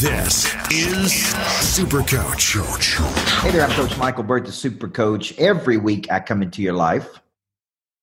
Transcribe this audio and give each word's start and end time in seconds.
this 0.00 0.52
is 0.72 1.12
Super 1.60 2.02
Coach. 2.02 2.54
Hey 3.42 3.52
there, 3.52 3.62
I'm 3.62 3.70
Coach 3.70 3.96
Michael 3.96 4.24
Burt, 4.24 4.44
the 4.44 4.50
Super 4.50 4.88
Coach. 4.88 5.38
Every 5.38 5.76
week 5.76 6.10
I 6.10 6.18
come 6.18 6.42
into 6.42 6.62
your 6.62 6.72
life 6.72 7.20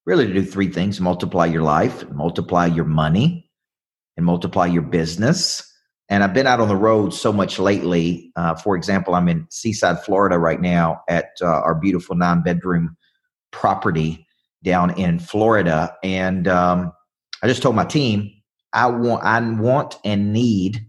really 0.05 0.26
to 0.26 0.34
do 0.34 0.44
three 0.44 0.70
things 0.70 1.02
multiply 1.02 1.46
your 1.46 1.63
life, 1.63 2.09
multiply 2.12 2.68
your 2.68 2.85
money, 2.85 3.49
and 4.16 4.26
multiply 4.26 4.68
your 4.68 4.84
business. 4.84 5.70
And 6.08 6.23
I've 6.23 6.34
been 6.34 6.48
out 6.48 6.62
on 6.62 6.70
the 6.70 6.77
road 6.77 7.13
so 7.13 7.34
much 7.34 7.59
lately. 7.59 8.32
Uh, 8.38 8.55
for 8.55 8.76
example, 8.77 9.13
I'm 9.13 9.27
in 9.27 9.46
Seaside, 9.49 10.02
Florida 10.04 10.38
right 10.38 10.62
now 10.62 11.02
at 11.10 11.32
uh, 11.41 11.46
our 11.46 11.76
beautiful 11.76 12.16
nine 12.16 12.41
bedroom 12.41 12.96
property 13.52 14.26
down 14.63 14.98
in 14.98 15.20
Florida. 15.20 15.94
And 16.04 16.48
um, 16.48 16.94
I 17.44 17.48
just 17.48 17.62
told 17.62 17.76
my 17.76 17.85
team, 17.85 18.32
I 18.71 18.88
want, 18.88 19.23
I 19.23 19.40
want 19.41 19.98
and 20.05 20.32
need 20.32 20.85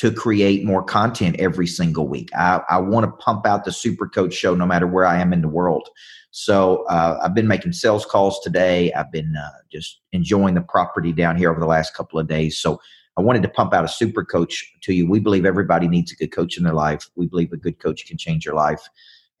to 0.00 0.10
create 0.10 0.64
more 0.64 0.82
content 0.82 1.36
every 1.38 1.66
single 1.66 2.08
week. 2.08 2.30
I, 2.34 2.62
I 2.70 2.78
want 2.78 3.04
to 3.04 3.12
pump 3.22 3.44
out 3.44 3.66
the 3.66 3.72
Super 3.72 4.08
Coach 4.08 4.32
show 4.32 4.54
no 4.54 4.64
matter 4.64 4.86
where 4.86 5.04
I 5.04 5.20
am 5.20 5.34
in 5.34 5.42
the 5.42 5.48
world. 5.48 5.90
So 6.30 6.84
uh, 6.84 7.20
I've 7.22 7.34
been 7.34 7.46
making 7.46 7.72
sales 7.72 8.06
calls 8.06 8.40
today. 8.40 8.90
I've 8.94 9.12
been 9.12 9.36
uh, 9.36 9.50
just 9.70 10.00
enjoying 10.12 10.54
the 10.54 10.62
property 10.62 11.12
down 11.12 11.36
here 11.36 11.50
over 11.50 11.60
the 11.60 11.66
last 11.66 11.92
couple 11.94 12.18
of 12.18 12.26
days. 12.26 12.58
So 12.58 12.80
I 13.18 13.20
wanted 13.20 13.42
to 13.42 13.50
pump 13.50 13.74
out 13.74 13.84
a 13.84 13.88
super 13.88 14.24
coach 14.24 14.72
to 14.84 14.94
you. 14.94 15.06
We 15.06 15.20
believe 15.20 15.44
everybody 15.44 15.86
needs 15.86 16.12
a 16.12 16.16
good 16.16 16.32
coach 16.32 16.56
in 16.56 16.64
their 16.64 16.72
life. 16.72 17.10
We 17.14 17.26
believe 17.26 17.52
a 17.52 17.58
good 17.58 17.78
coach 17.78 18.06
can 18.06 18.16
change 18.16 18.46
your 18.46 18.54
life. 18.54 18.80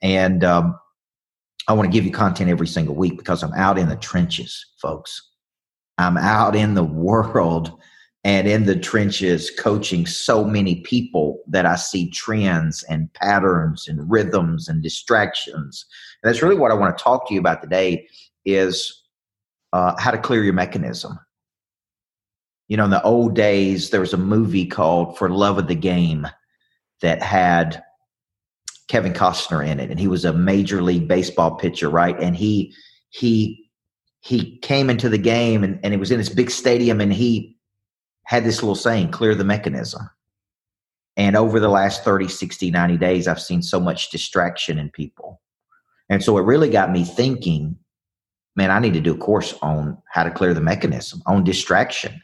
And 0.02 0.44
um, 0.44 0.78
I 1.68 1.72
want 1.72 1.90
to 1.90 1.92
give 1.92 2.04
you 2.04 2.12
content 2.12 2.50
every 2.50 2.66
single 2.66 2.96
week 2.96 3.16
because 3.16 3.42
I'm 3.42 3.54
out 3.54 3.78
in 3.78 3.88
the 3.88 3.96
trenches, 3.96 4.66
folks. 4.76 5.26
I'm 5.96 6.18
out 6.18 6.54
in 6.54 6.74
the 6.74 6.84
world 6.84 7.80
and 8.22 8.46
in 8.46 8.66
the 8.66 8.78
trenches 8.78 9.50
coaching 9.58 10.06
so 10.06 10.44
many 10.44 10.82
people 10.82 11.42
that 11.48 11.64
I 11.64 11.76
see 11.76 12.10
trends 12.10 12.82
and 12.84 13.12
patterns 13.14 13.88
and 13.88 14.10
rhythms 14.10 14.68
and 14.68 14.82
distractions 14.82 15.86
and 16.22 16.28
that's 16.28 16.42
really 16.42 16.56
what 16.56 16.70
I 16.70 16.74
want 16.74 16.96
to 16.96 17.02
talk 17.02 17.26
to 17.28 17.34
you 17.34 17.40
about 17.40 17.62
today 17.62 18.06
is 18.44 19.02
uh, 19.72 19.94
how 19.98 20.10
to 20.10 20.18
clear 20.18 20.44
your 20.44 20.52
mechanism. 20.52 21.18
You 22.68 22.76
know, 22.76 22.84
in 22.84 22.90
the 22.90 23.02
old 23.02 23.34
days, 23.34 23.90
there 23.90 24.00
was 24.00 24.12
a 24.12 24.18
movie 24.18 24.66
called 24.66 25.18
For 25.18 25.28
Love 25.28 25.58
of 25.58 25.66
the 25.66 25.74
Game 25.74 26.26
that 27.00 27.22
had 27.22 27.82
Kevin 28.88 29.12
Costner 29.12 29.66
in 29.66 29.80
it, 29.80 29.90
and 29.90 29.98
he 29.98 30.08
was 30.08 30.24
a 30.24 30.32
major 30.32 30.82
league 30.82 31.08
baseball 31.08 31.56
pitcher, 31.56 31.88
right? 31.88 32.18
And 32.20 32.36
he 32.36 32.74
he 33.08 33.70
he 34.20 34.58
came 34.58 34.90
into 34.90 35.08
the 35.08 35.18
game, 35.18 35.64
and, 35.64 35.80
and 35.82 35.94
it 35.94 35.96
was 35.98 36.10
in 36.10 36.18
this 36.18 36.28
big 36.28 36.50
stadium, 36.50 37.00
and 37.00 37.12
he 37.12 37.56
had 38.30 38.44
this 38.44 38.62
little 38.62 38.74
saying, 38.74 39.10
"Clear 39.10 39.34
the 39.34 39.44
mechanism." 39.44 40.08
And 41.16 41.36
over 41.36 41.60
the 41.60 41.68
last 41.68 42.04
30, 42.04 42.28
60, 42.28 42.70
90 42.70 42.96
days, 42.96 43.28
I've 43.28 43.42
seen 43.42 43.62
so 43.62 43.78
much 43.78 44.10
distraction 44.10 44.78
in 44.78 44.90
people 44.90 45.40
and 46.10 46.22
so 46.22 46.36
it 46.36 46.42
really 46.42 46.68
got 46.68 46.90
me 46.90 47.04
thinking, 47.04 47.76
man, 48.56 48.72
I 48.72 48.80
need 48.80 48.94
to 48.94 49.00
do 49.00 49.14
a 49.14 49.18
course 49.18 49.54
on 49.62 49.96
how 50.12 50.24
to 50.24 50.30
clear 50.30 50.52
the 50.52 50.60
mechanism, 50.60 51.22
on 51.26 51.44
distraction. 51.44 52.20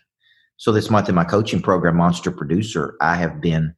So 0.56 0.72
this 0.72 0.90
month 0.90 1.08
in 1.08 1.14
my 1.14 1.24
coaching 1.24 1.62
program, 1.62 1.96
Monster 1.96 2.32
Producer, 2.32 2.96
I 3.00 3.14
have 3.14 3.40
been 3.40 3.74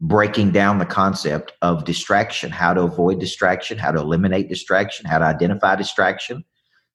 breaking 0.00 0.52
down 0.52 0.78
the 0.78 0.86
concept 0.86 1.52
of 1.60 1.84
distraction, 1.84 2.50
how 2.50 2.72
to 2.72 2.82
avoid 2.82 3.18
distraction, 3.18 3.78
how 3.78 3.90
to 3.90 3.98
eliminate 3.98 4.48
distraction, 4.48 5.06
how 5.06 5.18
to 5.18 5.24
identify 5.24 5.74
distraction. 5.74 6.44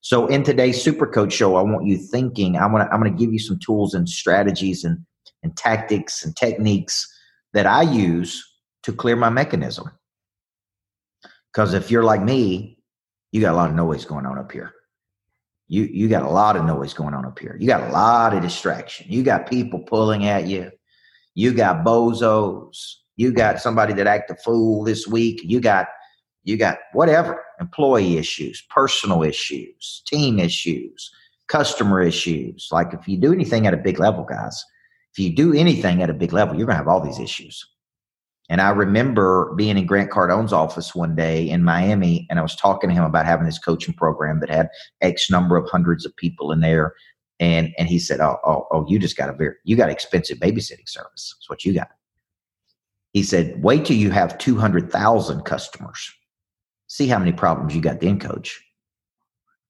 So 0.06 0.28
in 0.28 0.44
today's 0.44 0.80
Super 0.80 1.08
Coach 1.08 1.34
show, 1.34 1.56
I 1.56 1.64
want 1.64 1.88
you 1.88 1.98
thinking, 1.98 2.58
I'm 2.58 2.72
gonna 2.72 2.88
I'm 2.92 3.00
gonna 3.00 3.10
give 3.10 3.34
you 3.34 3.40
some 3.40 3.58
tools 3.58 3.96
and 3.96 4.08
strategies 4.08 4.84
and, 4.84 5.00
and 5.42 5.58
tactics 5.58 6.24
and 6.24 6.36
techniques 6.36 7.12
that 7.54 7.66
I 7.66 7.82
use 7.82 8.46
to 8.84 8.94
clear 8.94 9.16
my 9.16 9.32
mechanism. 9.32 9.90
Because 11.52 11.74
if 11.74 11.90
you're 11.90 12.04
like 12.04 12.22
me, 12.22 12.78
you 13.32 13.42
got 13.42 13.56
a 13.56 13.58
lot 13.58 13.72
of 13.72 13.76
noise 13.76 14.06
going 14.06 14.28
on 14.28 14.38
up 14.38 14.52
here. 14.52 14.74
You 15.70 15.86
you 15.86 16.08
got 16.08 16.22
a 16.22 16.30
lot 16.30 16.56
of 16.56 16.66
noise 16.66 16.94
going 16.94 17.16
on 17.16 17.26
up 17.26 17.40
here. 17.40 17.58
You 17.60 17.66
got 17.66 17.90
a 17.90 17.92
lot 17.92 18.36
of 18.36 18.44
distraction. 18.44 19.08
You 19.10 19.24
got 19.24 19.50
people 19.50 19.80
pulling 19.80 20.28
at 20.28 20.46
you. 20.46 20.70
You 21.34 21.52
got 21.52 21.84
bozos. 21.84 22.78
You 23.16 23.34
got 23.34 23.60
somebody 23.60 23.94
that 23.94 24.06
act 24.06 24.30
a 24.30 24.36
fool 24.36 24.84
this 24.84 25.08
week. 25.08 25.42
You 25.44 25.60
got 25.60 25.88
you 26.46 26.58
got 26.58 26.78
whatever 26.94 27.44
employee 27.60 28.18
issues, 28.18 28.64
personal 28.70 29.24
issues, 29.24 30.04
team 30.06 30.40
issues, 30.40 31.12
customer 31.48 32.02
issues. 32.02 32.70
Like 32.72 32.94
if 32.94 33.08
you 33.08 33.18
do 33.18 33.34
anything 33.34 33.68
at 33.68 33.74
a 33.74 33.78
big 33.78 34.00
level, 34.00 34.24
guys, 34.24 34.64
if 35.12 35.20
you 35.20 35.36
do 35.36 35.54
anything 35.54 36.02
at 36.02 36.10
a 36.10 36.14
big 36.14 36.34
level, 36.34 36.56
you're 36.56 36.68
gonna 36.68 36.78
have 36.78 36.88
all 36.88 37.04
these 37.04 37.20
issues. 37.20 37.68
And 38.48 38.62
I 38.62 38.70
remember 38.70 39.54
being 39.56 39.76
in 39.76 39.88
Grant 39.88 40.12
Cardone's 40.12 40.54
office 40.54 40.94
one 40.94 41.16
day 41.16 41.50
in 41.50 41.64
Miami, 41.64 42.28
and 42.30 42.38
I 42.38 42.44
was 42.44 42.56
talking 42.56 42.90
to 42.92 42.96
him 42.96 43.04
about 43.04 43.26
having 43.26 43.48
this 43.48 43.58
coaching 43.58 43.96
program 43.96 44.40
that 44.42 44.50
had 44.50 44.70
X 45.02 45.32
number 45.32 45.58
of 45.58 45.68
hundreds 45.68 46.06
of 46.06 46.16
people 46.16 46.52
in 46.52 46.60
there. 46.60 46.94
And 47.40 47.74
and 47.80 47.90
he 47.90 47.98
said, 47.98 48.20
"Oh, 48.22 48.38
oh, 48.46 48.68
oh, 48.72 48.86
you 48.88 49.00
just 49.00 49.18
got 49.18 49.30
a 49.30 49.34
very 49.34 49.56
you 49.64 49.76
got 49.76 49.90
expensive 49.90 50.38
babysitting 50.38 50.88
service. 50.88 51.36
That's 51.36 51.50
what 51.50 51.66
you 51.66 51.74
got." 51.74 51.90
He 53.14 53.24
said, 53.24 53.64
"Wait 53.64 53.84
till 53.84 53.98
you 53.98 54.12
have 54.12 54.38
two 54.38 54.58
hundred 54.58 54.92
thousand 54.92 55.44
customers. 55.44 56.14
See 56.96 57.08
how 57.08 57.20
many 57.20 57.34
problems 57.34 57.76
you 57.76 57.82
got 57.82 58.00
then, 58.00 58.20
coach." 58.20 58.62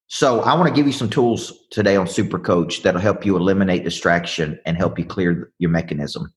So 0.08 0.42
I 0.42 0.54
want 0.54 0.68
to 0.68 0.74
give 0.74 0.86
you 0.86 0.92
some 0.92 1.10
tools 1.10 1.52
today 1.72 1.96
on 1.96 2.06
Super 2.06 2.38
Coach 2.38 2.82
that'll 2.82 3.00
help 3.00 3.26
you 3.26 3.36
eliminate 3.36 3.82
distraction 3.82 4.60
and 4.64 4.76
help 4.76 4.98
you 4.98 5.04
clear 5.04 5.52
your 5.58 5.70
mechanism. 5.70 6.32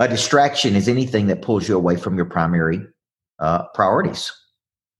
A 0.00 0.08
distraction 0.08 0.74
is 0.74 0.88
anything 0.88 1.28
that 1.28 1.42
pulls 1.42 1.68
you 1.68 1.76
away 1.76 1.96
from 1.96 2.16
your 2.16 2.24
primary 2.24 2.84
uh, 3.38 3.68
priorities. 3.74 4.32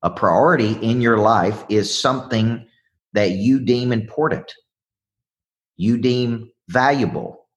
A 0.02 0.10
priority 0.10 0.74
in 0.74 1.00
your 1.00 1.18
life 1.18 1.64
is 1.68 1.92
something 1.92 2.64
that 3.14 3.32
you 3.32 3.58
deem 3.58 3.90
important, 3.90 4.52
you 5.76 5.98
deem 5.98 6.50
valuable, 6.68 7.48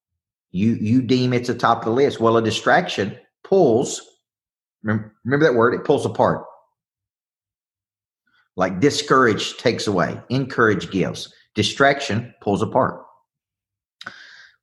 you 0.51 0.73
you 0.81 1.03
deem 1.03 1.33
it's 1.33 1.49
a 1.49 1.55
top 1.55 1.79
of 1.79 1.85
the 1.85 1.91
list. 1.91 2.19
Well, 2.19 2.37
a 2.37 2.41
distraction 2.41 3.15
pulls. 3.43 4.01
Remember, 4.81 5.13
remember 5.23 5.45
that 5.45 5.57
word? 5.57 5.75
It 5.75 5.83
pulls 5.83 6.05
apart. 6.05 6.45
Like 8.57 8.79
discourage 8.79 9.55
takes 9.57 9.85
away, 9.87 10.19
encourage 10.29 10.91
gives. 10.91 11.31
Distraction 11.53 12.33
pulls 12.41 12.63
apart. 12.63 13.03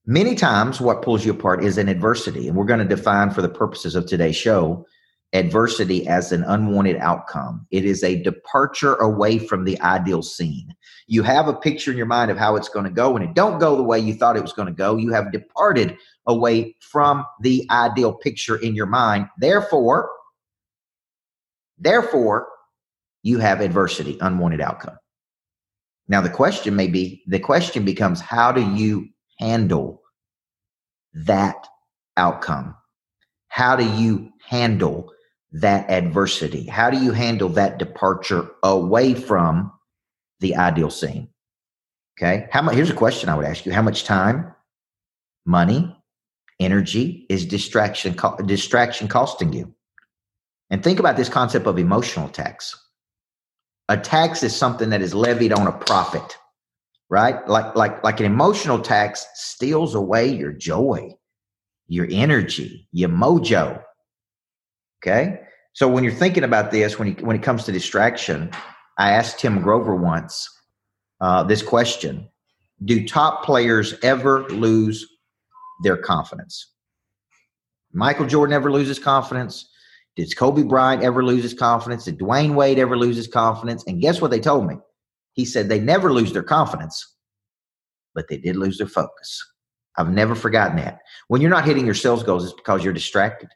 Many 0.05 0.35
times, 0.35 0.81
what 0.81 1.01
pulls 1.01 1.25
you 1.25 1.33
apart 1.33 1.65
is 1.65 1.79
an 1.79 1.89
adversity. 1.89 2.49
And 2.49 2.57
we're 2.57 2.67
going 2.67 2.87
to 2.87 2.97
define, 2.97 3.31
for 3.31 3.41
the 3.41 3.49
purposes 3.49 3.95
of 3.95 4.05
today's 4.05 4.37
show, 4.37 4.85
adversity 5.33 6.07
as 6.07 6.31
an 6.31 6.43
unwanted 6.45 6.97
outcome. 6.97 7.67
It 7.71 7.85
is 7.85 8.05
a 8.05 8.23
departure 8.23 8.97
away 8.97 9.39
from 9.39 9.65
the 9.65 9.81
ideal 9.81 10.23
scene. 10.23 10.75
You 11.07 11.23
have 11.23 11.49
a 11.49 11.55
picture 11.55 11.91
in 11.91 11.97
your 11.97 12.07
mind 12.07 12.31
of 12.31 12.37
how 12.37 12.57
it's 12.57 12.69
going 12.69 12.85
to 12.85 12.91
go, 12.91 13.17
and 13.17 13.25
it 13.25 13.35
don't 13.35 13.59
go 13.59 13.77
the 13.77 13.83
way 13.83 13.99
you 13.99 14.15
thought 14.15 14.37
it 14.37 14.43
was 14.43 14.53
going 14.53 14.69
to 14.69 14.75
go. 14.75 14.97
You 14.97 15.13
have 15.13 15.33
departed 15.33 15.97
away 16.27 16.77
from 16.81 17.25
the 17.41 17.67
ideal 17.71 18.13
picture 18.13 18.57
in 18.57 18.75
your 18.75 18.87
mind. 18.87 19.29
Therefore, 19.39 20.11
therefore, 21.79 22.49
you 23.25 23.39
have 23.39 23.61
adversity, 23.61 24.17
unwanted 24.21 24.61
outcome. 24.61 24.97
Now, 26.07 26.21
the 26.21 26.31
question 26.31 26.77
may 26.77 26.87
be 26.87 27.25
the 27.27 27.41
question 27.41 27.85
becomes 27.85 28.21
how 28.21 28.53
do 28.53 28.61
you 28.75 29.09
handle 29.39 30.03
that 31.15 31.67
outcome? 32.17 32.77
How 33.49 33.75
do 33.77 33.85
you 33.85 34.31
handle 34.47 35.11
that 35.53 35.89
adversity? 35.91 36.67
How 36.67 36.91
do 36.91 37.03
you 37.03 37.13
handle 37.13 37.49
that 37.51 37.79
departure 37.79 38.51
away 38.63 39.15
from 39.15 39.73
the 40.41 40.57
ideal 40.57 40.91
scene? 40.91 41.29
Okay. 42.19 42.47
How 42.53 42.61
much, 42.61 42.75
here's 42.75 42.91
a 42.91 42.95
question 42.95 43.31
I 43.31 43.35
would 43.37 43.47
ask 43.47 43.65
you. 43.65 43.73
How 43.73 43.83
much 43.83 44.05
time, 44.05 44.55
money, 45.47 45.97
energy 46.61 47.27
is 47.31 47.47
distraction, 47.47 48.17
distraction 48.45 49.09
costing 49.09 49.53
you? 49.53 49.75
And 50.69 50.85
think 50.85 50.99
about 50.99 51.17
this 51.17 51.29
concept 51.31 51.67
of 51.67 51.79
emotional 51.79 52.29
tax. 52.29 52.84
A 53.89 53.97
tax 53.97 54.43
is 54.43 54.57
something 54.57 54.91
that 54.91 55.03
is 55.03 55.15
levied 55.15 55.53
on 55.53 55.67
a 55.67 55.73
profit 55.73 56.37
right? 57.15 57.47
Like 57.49 57.77
like 57.77 58.03
like 58.03 58.21
an 58.21 58.27
emotional 58.27 58.81
tax 58.81 59.27
steals 59.35 59.95
away 59.95 60.27
your 60.27 60.53
joy, 60.53 61.15
your 61.87 62.09
energy, 62.11 62.89
your 62.93 63.09
mojo. 63.09 63.81
Okay? 65.03 65.41
So 65.75 65.89
when 65.89 66.05
you're 66.05 66.13
thinking 66.13 66.45
about 66.45 66.71
this, 66.71 66.99
when 66.99 67.09
you, 67.09 67.15
when 67.25 67.37
it 67.37 67.43
comes 67.43 67.65
to 67.65 67.73
distraction, 67.73 68.51
I 68.99 69.13
asked 69.13 69.39
Tim 69.39 69.61
Grover 69.61 69.95
once 69.95 70.49
uh, 71.21 71.43
this 71.45 71.63
question: 71.63 72.29
Do 72.85 73.07
top 73.07 73.45
players 73.45 73.95
ever 74.03 74.49
lose 74.49 75.07
their 75.83 75.97
confidence? 75.97 76.73
Michael 77.93 78.27
Jordan 78.27 78.55
ever 78.55 78.73
loses 78.73 78.99
confidence? 78.99 79.71
Did 80.17 80.37
Kobe 80.37 80.63
Bryant 80.63 81.03
ever 81.03 81.25
lose 81.25 81.43
his 81.43 81.55
confidence? 81.55 82.05
Did 82.05 82.19
Dwyane 82.19 82.55
Wade 82.55 82.79
ever 82.79 82.97
lose 82.97 83.17
his 83.17 83.27
confidence? 83.27 83.85
And 83.87 84.01
guess 84.01 84.21
what 84.21 84.31
they 84.31 84.41
told 84.41 84.67
me? 84.67 84.77
He 85.33 85.45
said 85.45 85.69
they 85.69 85.81
never 85.81 86.13
lose 86.13 86.33
their 86.33 86.45
confidence, 86.45 87.17
but 88.15 88.29
they 88.29 88.37
did 88.37 88.57
lose 88.57 88.79
their 88.79 88.87
focus. 88.87 89.45
I've 89.97 90.11
never 90.11 90.35
forgotten 90.35 90.77
that. 90.77 90.99
When 91.29 91.41
you're 91.41 91.51
not 91.51 91.65
hitting 91.65 91.85
your 91.85 91.95
sales 91.95 92.23
goals, 92.23 92.45
it's 92.45 92.55
because 92.55 92.85
you're 92.85 92.93
distracted. 92.93 93.49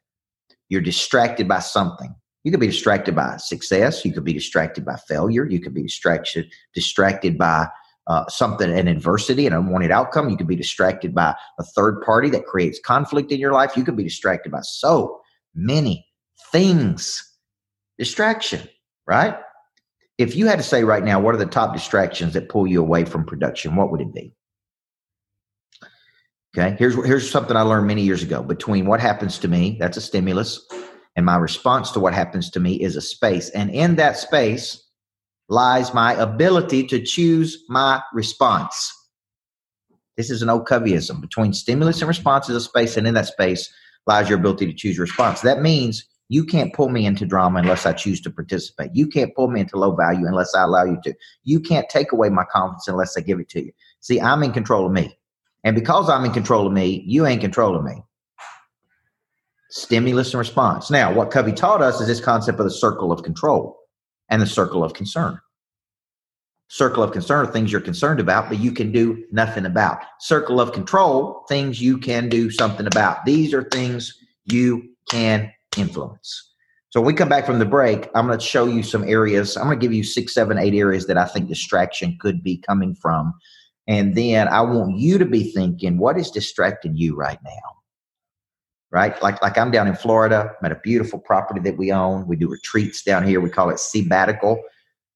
You're 0.68 0.80
distracted 0.80 1.46
by 1.46 1.60
something. 1.60 2.14
You 2.44 2.50
could 2.50 2.60
be 2.60 2.66
distracted 2.66 3.14
by 3.14 3.36
success. 3.36 4.04
You 4.04 4.12
could 4.12 4.24
be 4.24 4.32
distracted 4.32 4.84
by 4.84 4.96
failure. 5.08 5.46
You 5.46 5.60
could 5.60 5.74
be 5.74 5.82
distracted 5.82 6.52
distracted 6.74 7.38
by 7.38 7.68
uh, 8.08 8.26
something, 8.28 8.70
an 8.70 8.88
adversity, 8.88 9.46
an 9.46 9.52
unwanted 9.52 9.90
outcome. 9.90 10.30
You 10.30 10.36
could 10.36 10.46
be 10.46 10.56
distracted 10.56 11.14
by 11.14 11.34
a 11.58 11.62
third 11.62 12.00
party 12.02 12.30
that 12.30 12.46
creates 12.46 12.80
conflict 12.80 13.30
in 13.32 13.38
your 13.38 13.52
life. 13.52 13.76
You 13.76 13.84
could 13.84 13.96
be 13.96 14.04
distracted 14.04 14.50
by 14.50 14.62
so 14.62 15.20
many 15.54 16.07
things. 16.50 17.24
Distraction, 17.98 18.68
right? 19.06 19.36
If 20.18 20.34
you 20.34 20.46
had 20.46 20.58
to 20.58 20.64
say 20.64 20.84
right 20.84 21.04
now, 21.04 21.20
what 21.20 21.34
are 21.34 21.38
the 21.38 21.46
top 21.46 21.72
distractions 21.72 22.32
that 22.34 22.48
pull 22.48 22.66
you 22.66 22.80
away 22.80 23.04
from 23.04 23.24
production? 23.24 23.76
What 23.76 23.90
would 23.90 24.00
it 24.00 24.12
be? 24.12 24.32
Okay, 26.56 26.76
here's 26.78 26.94
here's 27.06 27.30
something 27.30 27.56
I 27.56 27.62
learned 27.62 27.86
many 27.86 28.02
years 28.02 28.22
ago. 28.22 28.42
Between 28.42 28.86
what 28.86 29.00
happens 29.00 29.38
to 29.40 29.48
me, 29.48 29.76
that's 29.78 29.96
a 29.96 30.00
stimulus, 30.00 30.66
and 31.14 31.26
my 31.26 31.36
response 31.36 31.90
to 31.92 32.00
what 32.00 32.14
happens 32.14 32.50
to 32.50 32.60
me 32.60 32.74
is 32.74 32.96
a 32.96 33.00
space. 33.00 33.50
And 33.50 33.70
in 33.70 33.96
that 33.96 34.16
space 34.16 34.82
lies 35.48 35.94
my 35.94 36.14
ability 36.14 36.86
to 36.88 37.02
choose 37.02 37.64
my 37.68 38.02
response. 38.12 38.92
This 40.16 40.30
is 40.30 40.42
an 40.42 40.50
old 40.50 40.66
Coveyism. 40.66 41.20
Between 41.20 41.52
stimulus 41.52 42.00
and 42.00 42.08
response 42.08 42.48
is 42.48 42.56
a 42.56 42.60
space, 42.60 42.96
and 42.96 43.06
in 43.06 43.14
that 43.14 43.26
space 43.26 43.72
lies 44.06 44.28
your 44.28 44.38
ability 44.38 44.66
to 44.66 44.72
choose 44.72 44.98
response. 44.98 45.42
That 45.42 45.60
means 45.60 46.04
you 46.28 46.44
can't 46.44 46.74
pull 46.74 46.90
me 46.90 47.06
into 47.06 47.24
drama 47.24 47.60
unless 47.60 47.86
I 47.86 47.94
choose 47.94 48.20
to 48.22 48.30
participate. 48.30 48.90
You 48.94 49.06
can't 49.06 49.34
pull 49.34 49.48
me 49.48 49.60
into 49.60 49.78
low 49.78 49.94
value 49.94 50.26
unless 50.26 50.54
I 50.54 50.62
allow 50.62 50.84
you 50.84 50.98
to. 51.04 51.14
You 51.44 51.58
can't 51.58 51.88
take 51.88 52.12
away 52.12 52.28
my 52.28 52.44
confidence 52.50 52.86
unless 52.86 53.16
I 53.16 53.22
give 53.22 53.40
it 53.40 53.48
to 53.50 53.64
you. 53.64 53.72
See, 54.00 54.20
I'm 54.20 54.42
in 54.42 54.52
control 54.52 54.86
of 54.86 54.92
me. 54.92 55.18
And 55.64 55.74
because 55.74 56.08
I'm 56.08 56.24
in 56.24 56.32
control 56.32 56.66
of 56.66 56.72
me, 56.72 57.02
you 57.06 57.26
ain't 57.26 57.40
control 57.40 57.74
of 57.74 57.84
me. 57.84 58.02
Stimulus 59.70 60.32
and 60.32 60.38
response. 60.38 60.90
Now, 60.90 61.12
what 61.12 61.30
Covey 61.30 61.52
taught 61.52 61.82
us 61.82 62.00
is 62.00 62.06
this 62.06 62.20
concept 62.20 62.58
of 62.60 62.64
the 62.64 62.70
circle 62.70 63.10
of 63.10 63.22
control 63.22 63.78
and 64.28 64.40
the 64.40 64.46
circle 64.46 64.84
of 64.84 64.94
concern. 64.94 65.38
Circle 66.68 67.02
of 67.02 67.12
concern 67.12 67.46
are 67.46 67.50
things 67.50 67.72
you're 67.72 67.80
concerned 67.80 68.20
about, 68.20 68.48
but 68.50 68.58
you 68.58 68.72
can 68.72 68.92
do 68.92 69.24
nothing 69.32 69.64
about. 69.64 70.00
Circle 70.20 70.60
of 70.60 70.72
control, 70.72 71.44
things 71.48 71.80
you 71.80 71.96
can 71.96 72.28
do 72.28 72.50
something 72.50 72.86
about. 72.86 73.24
These 73.24 73.54
are 73.54 73.62
things 73.64 74.14
you 74.44 74.90
can 75.10 75.50
influence. 75.76 76.52
So 76.90 77.00
when 77.00 77.08
we 77.08 77.14
come 77.14 77.28
back 77.28 77.44
from 77.44 77.58
the 77.58 77.66
break, 77.66 78.08
I'm 78.14 78.26
going 78.26 78.38
to 78.38 78.44
show 78.44 78.66
you 78.66 78.82
some 78.82 79.04
areas. 79.04 79.56
I'm 79.56 79.66
going 79.66 79.78
to 79.78 79.84
give 79.84 79.92
you 79.92 80.02
six, 80.02 80.32
seven, 80.32 80.56
eight 80.56 80.74
areas 80.74 81.06
that 81.06 81.18
I 81.18 81.26
think 81.26 81.48
distraction 81.48 82.16
could 82.20 82.42
be 82.42 82.56
coming 82.56 82.94
from 82.94 83.34
and 83.88 84.14
then 84.14 84.48
I 84.48 84.60
want 84.60 84.98
you 84.98 85.16
to 85.16 85.24
be 85.24 85.50
thinking, 85.50 85.96
what 85.96 86.18
is 86.18 86.30
distracting 86.30 86.94
you 86.94 87.16
right 87.16 87.38
now? 87.42 87.50
Right? 88.90 89.20
Like, 89.22 89.40
like 89.42 89.56
I'm 89.56 89.70
down 89.70 89.88
in 89.88 89.96
Florida, 89.96 90.52
I'm 90.60 90.66
at 90.66 90.72
a 90.72 90.80
beautiful 90.82 91.18
property 91.18 91.60
that 91.60 91.78
we 91.78 91.90
own. 91.90 92.26
We 92.26 92.36
do 92.36 92.48
retreats 92.48 93.02
down 93.02 93.26
here. 93.26 93.40
We 93.40 93.50
call 93.50 93.70
it 93.70 93.80
Sabbatical. 93.80 94.60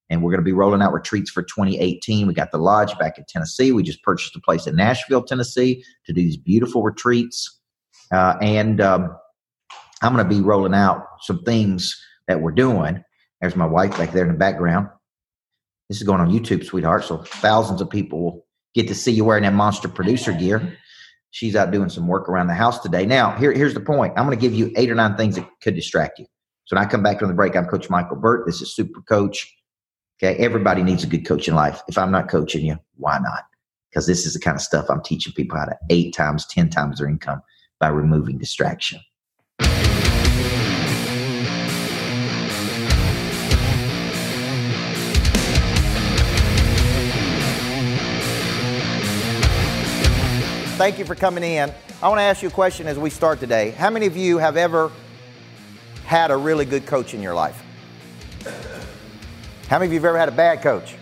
And 0.09 0.23
we're 0.23 0.31
going 0.31 0.41
to 0.41 0.45
be 0.45 0.53
rolling 0.53 0.83
out 0.83 0.93
retreats 0.93 1.31
for 1.31 1.43
2018. 1.43 2.27
We 2.27 2.35
got 2.35 2.51
the 2.51 2.59
lodge 2.59 2.99
back 2.99 3.19
in 3.19 3.25
Tennessee. 3.29 3.73
We 3.73 3.83
just 3.83 4.03
purchased 4.03 4.37
a 4.37 4.41
place 4.41 4.67
in 4.67 4.75
Nashville, 4.75 5.23
Tennessee 5.23 5.85
to 6.07 6.13
do 6.13 6.23
these 6.23 6.37
beautiful 6.37 6.83
retreats. 6.83 7.61
Uh, 8.11 8.37
and 8.43 8.81
um, 8.81 9.17
I'm 10.03 10.15
going 10.15 10.29
to 10.29 10.35
be 10.35 10.41
rolling 10.41 10.75
out 10.75 11.07
some 11.21 11.43
things 11.45 12.01
that 12.29 12.41
we're 12.41 12.53
doing. 12.53 13.03
There's 13.41 13.57
my 13.57 13.67
wife 13.67 13.97
back 13.97 14.13
there 14.13 14.25
in 14.25 14.33
the 14.33 14.39
background. 14.39 14.89
This 15.89 15.99
is 15.99 16.07
going 16.07 16.21
on 16.21 16.31
YouTube, 16.31 16.65
sweetheart. 16.65 17.05
So 17.05 17.19
thousands 17.19 17.81
of 17.81 17.91
people 17.91 18.23
will 18.23 18.47
get 18.75 18.89
to 18.89 18.95
see 18.95 19.13
you 19.13 19.25
wearing 19.25 19.43
that 19.45 19.53
monster 19.53 19.89
producer 19.89 20.33
gear. 20.33 20.77
She's 21.31 21.57
out 21.57 21.71
doing 21.71 21.89
some 21.89 22.09
work 22.09 22.29
around 22.29 22.49
the 22.49 22.55
house 22.55 22.81
today. 22.81 23.07
Now, 23.07 23.37
here, 23.37 23.53
here's 23.53 23.75
the 23.75 23.81
point. 23.81 24.13
I'm 24.17 24.27
going 24.27 24.37
to 24.37 24.41
give 24.41 24.55
you 24.55 24.73
eight 24.77 24.91
or 24.91 24.95
nine 24.95 25.17
things 25.17 25.37
that 25.37 25.49
could 25.63 25.75
distract 25.75 26.19
you. 26.19 26.27
So 26.65 26.77
when 26.77 26.85
I 26.85 26.89
come 26.89 27.03
back 27.03 27.19
from 27.19 27.29
the 27.29 27.35
break, 27.35 27.57
I'm 27.57 27.67
Coach 27.67 27.91
Michael 27.91 28.17
Burt. 28.17 28.47
This 28.47 28.61
is 28.61 28.75
Super 28.75 29.01
Coach. 29.03 29.53
Okay, 30.23 30.37
everybody 30.37 30.83
needs 30.83 31.03
a 31.03 31.09
good 31.09 31.27
coach 31.27 31.49
in 31.49 31.55
life. 31.55 31.81
If 31.89 31.99
I'm 31.99 32.13
not 32.13 32.29
coaching 32.29 32.65
you, 32.65 32.77
why 32.97 33.19
not? 33.19 33.45
Because 33.91 34.07
this 34.07 34.25
is 34.25 34.35
the 34.35 34.41
kind 34.41 34.55
of 34.55 34.63
stuff 34.63 34.87
I'm 34.89 35.03
teaching 35.03 35.33
people 35.33 35.59
how 35.59 35.65
to 35.65 35.77
eight 35.91 36.15
times, 36.15 36.47
ten 36.47 36.71
times 36.71 36.99
their 36.99 37.09
income 37.09 37.43
by 37.81 37.89
removing 37.89 38.39
distraction. 38.39 39.01
Thank 50.77 50.99
you 50.99 51.05
for 51.05 51.15
coming 51.15 51.45
in. 51.45 51.73
I 52.03 52.09
want 52.09 52.19
to 52.19 52.23
ask 52.23 52.43
you 52.43 52.49
a 52.49 52.53
question 52.53 52.87
as 52.87 52.99
we 52.99 53.11
start 53.11 53.41
today. 53.41 53.71
How 53.73 53.91
many 53.91 54.07
of 54.07 54.17
you 54.17 54.39
have 54.39 54.57
ever 54.57 54.91
had 56.05 56.31
a 56.31 56.37
really 56.37 56.65
good 56.65 56.87
coach 56.87 57.13
in 57.13 57.23
your 57.23 57.35
life? 57.35 57.63
How 59.69 59.79
many 59.79 59.87
of 59.89 59.93
you 59.93 59.99
have 59.99 60.07
ever 60.07 60.19
had 60.19 60.29
a 60.29 60.33
bad 60.33 60.63
coach? 60.63 60.95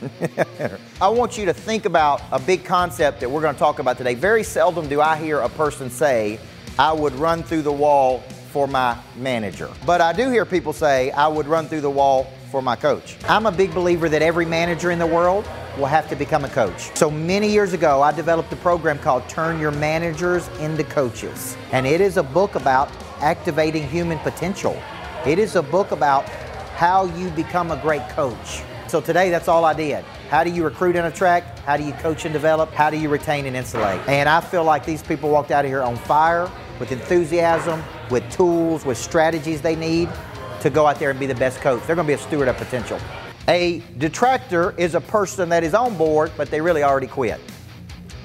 I 1.00 1.08
want 1.08 1.36
you 1.36 1.46
to 1.46 1.52
think 1.52 1.84
about 1.84 2.22
a 2.30 2.38
big 2.38 2.64
concept 2.64 3.20
that 3.20 3.30
we're 3.30 3.40
going 3.40 3.54
to 3.54 3.58
talk 3.58 3.80
about 3.80 3.98
today. 3.98 4.14
Very 4.14 4.44
seldom 4.44 4.88
do 4.88 5.00
I 5.00 5.16
hear 5.16 5.40
a 5.40 5.48
person 5.48 5.90
say, 5.90 6.38
I 6.78 6.92
would 6.92 7.14
run 7.14 7.42
through 7.42 7.62
the 7.62 7.72
wall 7.72 8.20
for 8.52 8.68
my 8.68 8.96
manager. 9.16 9.68
But 9.84 10.00
I 10.00 10.12
do 10.12 10.30
hear 10.30 10.46
people 10.46 10.72
say, 10.72 11.10
I 11.10 11.26
would 11.26 11.46
run 11.46 11.66
through 11.66 11.80
the 11.80 11.90
wall 11.90 12.32
for 12.52 12.62
my 12.62 12.76
coach. 12.76 13.16
I'm 13.24 13.46
a 13.46 13.52
big 13.52 13.74
believer 13.74 14.08
that 14.08 14.22
every 14.22 14.46
manager 14.46 14.92
in 14.92 15.00
the 15.00 15.06
world 15.06 15.44
will 15.78 15.86
have 15.86 16.08
to 16.08 16.16
become 16.16 16.44
a 16.44 16.48
coach. 16.48 16.94
So 16.96 17.10
many 17.10 17.48
years 17.48 17.72
ago, 17.72 18.02
I 18.02 18.12
developed 18.12 18.52
a 18.52 18.56
program 18.56 18.98
called 18.98 19.28
Turn 19.28 19.60
Your 19.60 19.70
Managers 19.70 20.48
into 20.58 20.84
Coaches. 20.84 21.56
And 21.72 21.86
it 21.86 22.00
is 22.00 22.16
a 22.16 22.22
book 22.22 22.56
about 22.56 22.90
activating 23.20 23.88
human 23.88 24.18
potential. 24.18 24.80
It 25.24 25.38
is 25.38 25.56
a 25.56 25.62
book 25.62 25.92
about 25.92 26.28
how 26.76 27.06
you 27.16 27.30
become 27.30 27.70
a 27.70 27.76
great 27.76 28.06
coach. 28.10 28.62
So 28.88 29.00
today, 29.00 29.30
that's 29.30 29.48
all 29.48 29.64
I 29.64 29.74
did. 29.74 30.04
How 30.30 30.44
do 30.44 30.50
you 30.50 30.64
recruit 30.64 30.96
and 30.96 31.06
attract? 31.06 31.58
How 31.60 31.76
do 31.76 31.84
you 31.84 31.92
coach 31.94 32.24
and 32.24 32.32
develop? 32.32 32.72
How 32.72 32.90
do 32.90 32.96
you 32.96 33.08
retain 33.08 33.46
and 33.46 33.54
insulate? 33.54 34.00
And 34.08 34.28
I 34.28 34.40
feel 34.40 34.64
like 34.64 34.84
these 34.84 35.02
people 35.02 35.30
walked 35.30 35.50
out 35.50 35.64
of 35.64 35.70
here 35.70 35.82
on 35.82 35.96
fire, 35.96 36.50
with 36.80 36.92
enthusiasm, 36.92 37.82
with 38.10 38.28
tools, 38.30 38.84
with 38.84 38.96
strategies 38.96 39.60
they 39.60 39.76
need 39.76 40.08
to 40.60 40.70
go 40.70 40.86
out 40.86 40.98
there 40.98 41.10
and 41.10 41.20
be 41.20 41.26
the 41.26 41.34
best 41.34 41.60
coach. 41.60 41.86
They're 41.86 41.96
going 41.96 42.06
to 42.06 42.10
be 42.10 42.14
a 42.14 42.18
steward 42.18 42.48
of 42.48 42.56
potential. 42.56 42.98
A 43.48 43.82
detractor 43.96 44.74
is 44.76 44.94
a 44.94 45.00
person 45.00 45.48
that 45.48 45.64
is 45.64 45.72
on 45.72 45.96
board, 45.96 46.30
but 46.36 46.50
they 46.50 46.60
really 46.60 46.82
already 46.82 47.06
quit. 47.06 47.40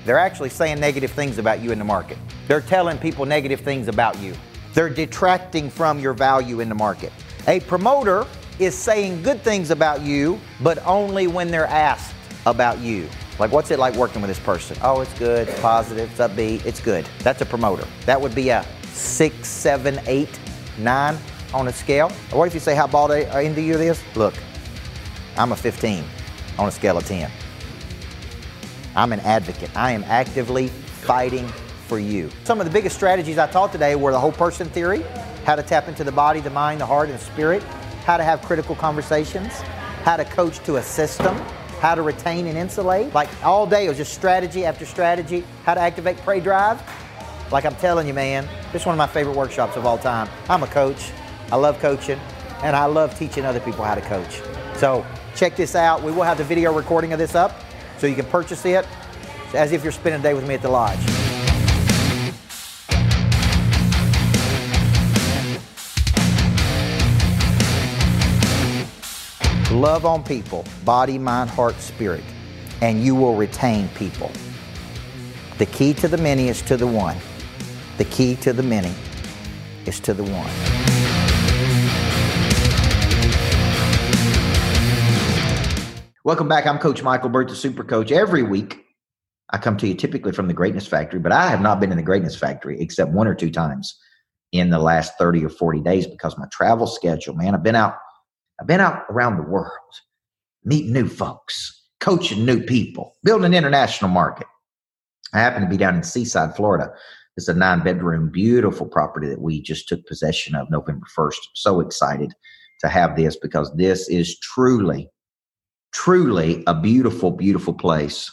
They're 0.03 0.19
actually 0.19 0.49
saying 0.49 0.81
negative 0.81 1.11
things 1.11 1.37
about 1.37 1.61
you 1.61 1.71
in 1.71 1.79
the 1.79 1.85
market. 1.85 2.17
They're 2.49 2.59
telling 2.59 2.97
people 2.97 3.25
negative 3.25 3.61
things 3.61 3.87
about 3.87 4.19
you. 4.19 4.33
They're 4.73 4.89
detracting 4.89 5.69
from 5.69 5.97
your 5.97 6.11
value 6.11 6.59
in 6.59 6.67
the 6.67 6.75
market. 6.75 7.13
A 7.47 7.61
promoter 7.61 8.25
is 8.59 8.77
saying 8.77 9.23
good 9.23 9.41
things 9.41 9.71
about 9.71 10.01
you, 10.01 10.41
but 10.61 10.85
only 10.85 11.27
when 11.27 11.49
they're 11.49 11.67
asked 11.67 12.13
about 12.45 12.79
you. 12.79 13.07
Like, 13.39 13.53
what's 13.53 13.71
it 13.71 13.79
like 13.79 13.95
working 13.95 14.21
with 14.21 14.27
this 14.27 14.41
person? 14.41 14.77
Oh, 14.81 14.99
it's 14.99 15.17
good, 15.17 15.47
it's 15.47 15.59
positive, 15.61 16.11
it's 16.11 16.19
upbeat, 16.19 16.65
it's 16.65 16.81
good. 16.81 17.07
That's 17.19 17.41
a 17.41 17.45
promoter. 17.45 17.87
That 18.05 18.19
would 18.19 18.35
be 18.35 18.49
a 18.49 18.65
six, 18.91 19.47
seven, 19.47 20.01
eight, 20.05 20.37
nine 20.77 21.17
on 21.53 21.69
a 21.69 21.71
scale. 21.71 22.09
What 22.31 22.45
if 22.45 22.53
you 22.53 22.59
say 22.59 22.75
how 22.75 22.87
bald 22.87 23.11
into 23.11 23.61
you 23.61 23.75
it 23.75 23.81
is? 23.81 24.03
Look, 24.15 24.33
I'm 25.37 25.51
a 25.51 25.55
15 25.55 26.03
on 26.59 26.67
a 26.67 26.71
scale 26.71 26.97
of 26.97 27.05
10. 27.05 27.29
I'm 28.95 29.11
an 29.11 29.19
advocate. 29.21 29.75
I 29.75 29.91
am 29.91 30.03
actively 30.03 30.67
fighting 30.67 31.47
for 31.87 31.97
you. 31.97 32.29
Some 32.43 32.61
of 32.61 32.67
the 32.67 32.71
biggest 32.71 32.95
strategies 32.95 33.37
I 33.37 33.47
taught 33.47 33.71
today 33.71 33.95
were 33.95 34.11
the 34.11 34.19
whole 34.19 34.31
person 34.31 34.69
theory, 34.69 35.03
how 35.45 35.55
to 35.55 35.63
tap 35.63 35.87
into 35.87 36.03
the 36.03 36.11
body, 36.11 36.39
the 36.39 36.51
mind, 36.51 36.79
the 36.79 36.85
heart, 36.85 37.09
and 37.09 37.17
the 37.17 37.23
spirit, 37.23 37.63
how 38.05 38.17
to 38.17 38.23
have 38.23 38.41
critical 38.43 38.75
conversations, 38.75 39.51
how 40.03 40.17
to 40.17 40.25
coach 40.25 40.59
to 40.65 40.75
a 40.75 40.83
system, 40.83 41.35
how 41.79 41.95
to 41.95 42.01
retain 42.03 42.45
and 42.47 42.57
insulate. 42.57 43.13
Like 43.13 43.29
all 43.43 43.65
day, 43.65 43.85
it 43.85 43.89
was 43.89 43.97
just 43.97 44.13
strategy 44.13 44.65
after 44.65 44.85
strategy, 44.85 45.43
how 45.63 45.73
to 45.73 45.81
activate 45.81 46.17
prey 46.17 46.39
drive. 46.39 46.81
Like 47.51 47.65
I'm 47.65 47.75
telling 47.75 48.07
you, 48.07 48.13
man, 48.13 48.47
this 48.71 48.83
is 48.83 48.85
one 48.85 48.93
of 48.93 48.97
my 48.97 49.07
favorite 49.07 49.35
workshops 49.35 49.75
of 49.75 49.85
all 49.85 49.97
time. 49.97 50.29
I'm 50.49 50.63
a 50.63 50.67
coach. 50.67 51.11
I 51.51 51.55
love 51.55 51.79
coaching, 51.79 52.19
and 52.63 52.75
I 52.75 52.85
love 52.85 53.17
teaching 53.17 53.45
other 53.45 53.59
people 53.59 53.83
how 53.83 53.95
to 53.95 54.01
coach. 54.01 54.41
So 54.75 55.05
check 55.35 55.55
this 55.55 55.75
out. 55.75 56.03
We 56.03 56.11
will 56.11 56.23
have 56.23 56.37
the 56.37 56.43
video 56.43 56.73
recording 56.73 57.13
of 57.13 57.19
this 57.19 57.35
up 57.35 57.55
so 57.97 58.07
you 58.07 58.15
can 58.15 58.25
purchase 58.25 58.65
it 58.65 58.87
as 59.53 59.71
if 59.71 59.83
you're 59.83 59.91
spending 59.91 60.19
a 60.19 60.23
day 60.23 60.33
with 60.33 60.47
me 60.47 60.55
at 60.55 60.61
the 60.61 60.69
lodge. 60.69 60.99
Love 69.71 70.05
on 70.05 70.23
people, 70.23 70.63
body, 70.85 71.17
mind, 71.17 71.49
heart, 71.49 71.75
spirit, 71.79 72.23
and 72.81 73.03
you 73.03 73.15
will 73.15 73.35
retain 73.35 73.87
people. 73.89 74.31
The 75.57 75.65
key 75.65 75.93
to 75.95 76.07
the 76.07 76.17
many 76.17 76.47
is 76.47 76.61
to 76.63 76.77
the 76.77 76.87
one. 76.87 77.17
The 77.97 78.05
key 78.05 78.35
to 78.37 78.53
the 78.53 78.63
many 78.63 78.93
is 79.85 79.99
to 80.01 80.13
the 80.13 80.23
one. 80.23 80.82
Welcome 86.25 86.47
back. 86.47 86.65
I'm 86.65 86.79
Coach 86.79 87.03
Michael 87.03 87.27
Burt, 87.27 87.49
the 87.49 87.55
Super 87.55 87.83
Coach. 87.83 88.09
Every 88.09 88.43
week, 88.43 88.85
I 89.49 89.57
come 89.57 89.75
to 89.75 89.85
you 89.89 89.93
typically 89.93 90.31
from 90.31 90.47
the 90.47 90.53
Greatness 90.53 90.87
Factory, 90.87 91.19
but 91.19 91.33
I 91.33 91.49
have 91.49 91.59
not 91.59 91.81
been 91.81 91.91
in 91.91 91.97
the 91.97 92.01
Greatness 92.03 92.33
Factory 92.33 92.79
except 92.79 93.11
one 93.11 93.27
or 93.27 93.35
two 93.35 93.51
times 93.51 93.93
in 94.53 94.69
the 94.69 94.79
last 94.79 95.17
30 95.19 95.43
or 95.43 95.49
40 95.49 95.81
days 95.81 96.07
because 96.07 96.37
my 96.37 96.45
travel 96.49 96.87
schedule, 96.87 97.33
man, 97.33 97.53
I've 97.53 97.61
been 97.61 97.75
out, 97.75 97.95
I've 98.57 98.67
been 98.67 98.79
out 98.79 99.03
around 99.09 99.35
the 99.35 99.43
world, 99.43 99.69
meeting 100.63 100.93
new 100.93 101.09
folks, 101.09 101.89
coaching 101.99 102.45
new 102.45 102.63
people, 102.63 103.17
building 103.25 103.47
an 103.47 103.53
international 103.53 104.09
market. 104.09 104.47
I 105.33 105.39
happen 105.39 105.63
to 105.63 105.67
be 105.67 105.75
down 105.75 105.95
in 105.95 106.03
Seaside, 106.03 106.55
Florida. 106.55 106.89
It's 107.35 107.49
a 107.49 107.53
nine 107.53 107.83
bedroom, 107.83 108.29
beautiful 108.29 108.87
property 108.87 109.27
that 109.27 109.41
we 109.41 109.61
just 109.61 109.89
took 109.89 110.05
possession 110.05 110.55
of 110.55 110.71
November 110.71 111.05
1st. 111.17 111.49
So 111.55 111.81
excited 111.81 112.31
to 112.79 112.87
have 112.87 113.17
this 113.17 113.35
because 113.35 113.75
this 113.75 114.07
is 114.07 114.39
truly, 114.39 115.09
truly 115.93 116.63
a 116.67 116.73
beautiful, 116.73 117.31
beautiful 117.31 117.73
place. 117.73 118.31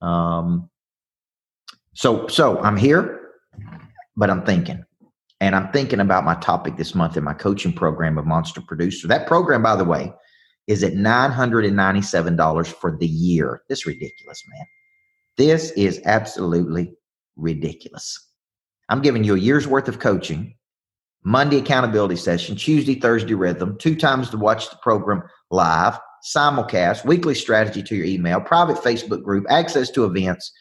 Um, 0.00 0.68
so, 1.92 2.26
so 2.26 2.58
I'm 2.60 2.76
here, 2.76 3.20
but 4.16 4.30
I'm 4.30 4.44
thinking, 4.44 4.84
and 5.40 5.54
I'm 5.54 5.70
thinking 5.70 6.00
about 6.00 6.24
my 6.24 6.34
topic 6.36 6.76
this 6.76 6.94
month 6.94 7.16
in 7.16 7.24
my 7.24 7.34
coaching 7.34 7.72
program 7.72 8.18
of 8.18 8.26
Monster 8.26 8.60
Producer. 8.60 9.06
That 9.06 9.26
program, 9.26 9.62
by 9.62 9.76
the 9.76 9.84
way, 9.84 10.12
is 10.66 10.82
at 10.82 10.94
$997 10.94 12.66
for 12.66 12.96
the 12.96 13.06
year. 13.06 13.62
This 13.68 13.80
is 13.80 13.86
ridiculous, 13.86 14.42
man. 14.48 14.66
This 15.36 15.70
is 15.72 16.00
absolutely 16.04 16.94
ridiculous. 17.36 18.18
I'm 18.88 19.02
giving 19.02 19.24
you 19.24 19.34
a 19.34 19.38
year's 19.38 19.66
worth 19.66 19.88
of 19.88 19.98
coaching, 19.98 20.54
Monday 21.24 21.58
accountability 21.58 22.16
session, 22.16 22.56
Tuesday, 22.56 22.94
Thursday 22.94 23.34
rhythm, 23.34 23.76
two 23.78 23.96
times 23.96 24.30
to 24.30 24.36
watch 24.36 24.70
the 24.70 24.76
program 24.82 25.22
live, 25.50 25.98
simulcast, 26.24 27.04
weekly 27.04 27.34
strategy 27.34 27.82
to 27.82 27.94
your 27.94 28.06
email, 28.06 28.40
private 28.40 28.76
Facebook 28.76 29.22
group, 29.22 29.44
access 29.50 29.90
to 29.90 30.04
events 30.04 30.52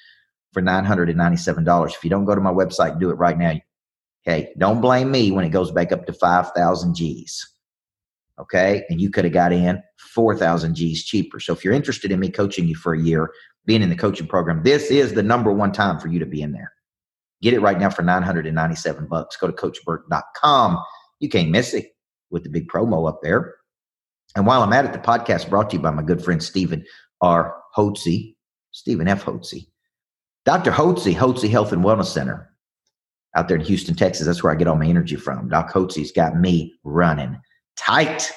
for 0.51 0.61
$997. 0.61 1.89
If 1.89 2.03
you 2.03 2.09
don't 2.09 2.25
go 2.25 2.35
to 2.35 2.41
my 2.41 2.51
website, 2.51 2.99
do 2.99 3.09
it 3.09 3.15
right 3.15 3.37
now. 3.37 3.53
Okay. 4.25 4.53
Don't 4.57 4.81
blame 4.81 5.11
me 5.11 5.31
when 5.31 5.45
it 5.45 5.49
goes 5.49 5.71
back 5.71 5.91
up 5.91 6.05
to 6.05 6.13
5,000 6.13 6.95
G's. 6.95 7.49
Okay. 8.39 8.83
And 8.89 8.99
you 9.01 9.09
could 9.09 9.25
have 9.25 9.33
got 9.33 9.51
in 9.51 9.81
4,000 10.13 10.75
G's 10.75 11.03
cheaper. 11.03 11.39
So 11.39 11.53
if 11.53 11.63
you're 11.63 11.73
interested 11.73 12.11
in 12.11 12.19
me 12.19 12.29
coaching 12.29 12.67
you 12.67 12.75
for 12.75 12.93
a 12.93 13.01
year, 13.01 13.31
being 13.65 13.81
in 13.81 13.89
the 13.89 13.95
coaching 13.95 14.27
program, 14.27 14.63
this 14.63 14.91
is 14.91 15.13
the 15.13 15.23
number 15.23 15.51
one 15.51 15.71
time 15.71 15.99
for 15.99 16.07
you 16.07 16.19
to 16.19 16.25
be 16.25 16.41
in 16.41 16.51
there. 16.51 16.71
Get 17.41 17.53
it 17.53 17.59
right 17.59 17.79
now 17.79 17.89
for 17.89 18.01
997 18.01 19.07
bucks. 19.07 19.35
Go 19.37 19.47
to 19.47 19.53
coachburt.com. 19.53 20.83
You 21.19 21.29
can't 21.29 21.49
miss 21.49 21.73
it 21.73 21.87
with 22.29 22.43
the 22.43 22.49
big 22.49 22.67
promo 22.67 23.07
up 23.07 23.19
there. 23.21 23.55
And 24.35 24.45
while 24.45 24.63
I'm 24.63 24.73
at 24.73 24.85
it, 24.85 24.93
the 24.93 24.99
podcast 24.99 25.49
brought 25.49 25.69
to 25.69 25.77
you 25.77 25.81
by 25.81 25.91
my 25.91 26.01
good 26.01 26.23
friend 26.23 26.41
Stephen 26.41 26.85
R. 27.21 27.55
Hotze, 27.75 28.35
Stephen 28.71 29.07
F. 29.07 29.23
Hotze. 29.25 29.67
Dr. 30.45 30.71
Hotze, 30.71 31.15
Hotze 31.15 31.49
Health 31.49 31.71
and 31.71 31.83
Wellness 31.83 32.07
Center 32.07 32.49
out 33.35 33.47
there 33.47 33.57
in 33.57 33.63
Houston, 33.63 33.95
Texas. 33.95 34.25
That's 34.25 34.43
where 34.43 34.51
I 34.51 34.55
get 34.55 34.67
all 34.67 34.75
my 34.75 34.85
energy 34.85 35.15
from. 35.15 35.49
Doc 35.49 35.71
Hotze's 35.71 36.11
got 36.11 36.39
me 36.39 36.73
running 36.83 37.39
tight. 37.77 38.31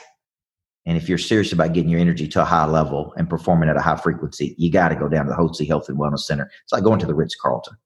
And 0.86 0.96
if 0.96 1.08
you're 1.08 1.18
serious 1.18 1.52
about 1.52 1.72
getting 1.72 1.90
your 1.90 2.00
energy 2.00 2.28
to 2.28 2.42
a 2.42 2.44
high 2.44 2.66
level 2.66 3.12
and 3.16 3.28
performing 3.28 3.68
at 3.68 3.76
a 3.76 3.80
high 3.80 3.96
frequency, 3.96 4.54
you 4.56 4.70
got 4.70 4.90
to 4.90 4.94
go 4.94 5.08
down 5.08 5.26
to 5.26 5.30
the 5.30 5.36
Hotze 5.36 5.66
Health 5.66 5.88
and 5.88 5.98
Wellness 5.98 6.20
Center. 6.20 6.48
It's 6.62 6.72
like 6.72 6.84
going 6.84 7.00
to 7.00 7.06
the 7.06 7.14
Ritz 7.14 7.34
Carlton. 7.34 7.76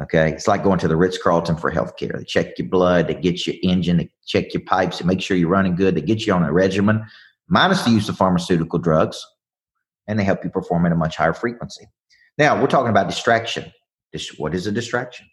Okay. 0.00 0.30
It's 0.30 0.46
like 0.46 0.62
going 0.62 0.78
to 0.78 0.88
the 0.88 0.96
Ritz 0.96 1.18
Carlton 1.20 1.56
for 1.56 1.72
healthcare. 1.72 2.16
They 2.16 2.24
check 2.24 2.58
your 2.58 2.68
blood, 2.68 3.08
they 3.08 3.14
get 3.14 3.46
your 3.46 3.56
engine, 3.62 3.96
they 3.96 4.10
check 4.26 4.54
your 4.54 4.62
pipes, 4.62 4.98
they 4.98 5.04
make 5.04 5.20
sure 5.20 5.36
you're 5.36 5.48
running 5.48 5.74
good, 5.74 5.94
they 5.96 6.00
get 6.00 6.24
you 6.24 6.32
on 6.32 6.44
a 6.44 6.52
regimen, 6.52 7.04
minus 7.48 7.82
the 7.82 7.90
use 7.90 8.08
of 8.08 8.16
pharmaceutical 8.16 8.78
drugs, 8.78 9.24
and 10.06 10.18
they 10.18 10.24
help 10.24 10.44
you 10.44 10.50
perform 10.50 10.86
at 10.86 10.92
a 10.92 10.96
much 10.96 11.16
higher 11.16 11.34
frequency. 11.34 11.84
Now, 12.36 12.60
we're 12.60 12.68
talking 12.68 12.90
about 12.90 13.08
distraction. 13.08 13.72
What 14.36 14.54
is 14.54 14.66
a 14.66 14.72
distraction? 14.72 15.26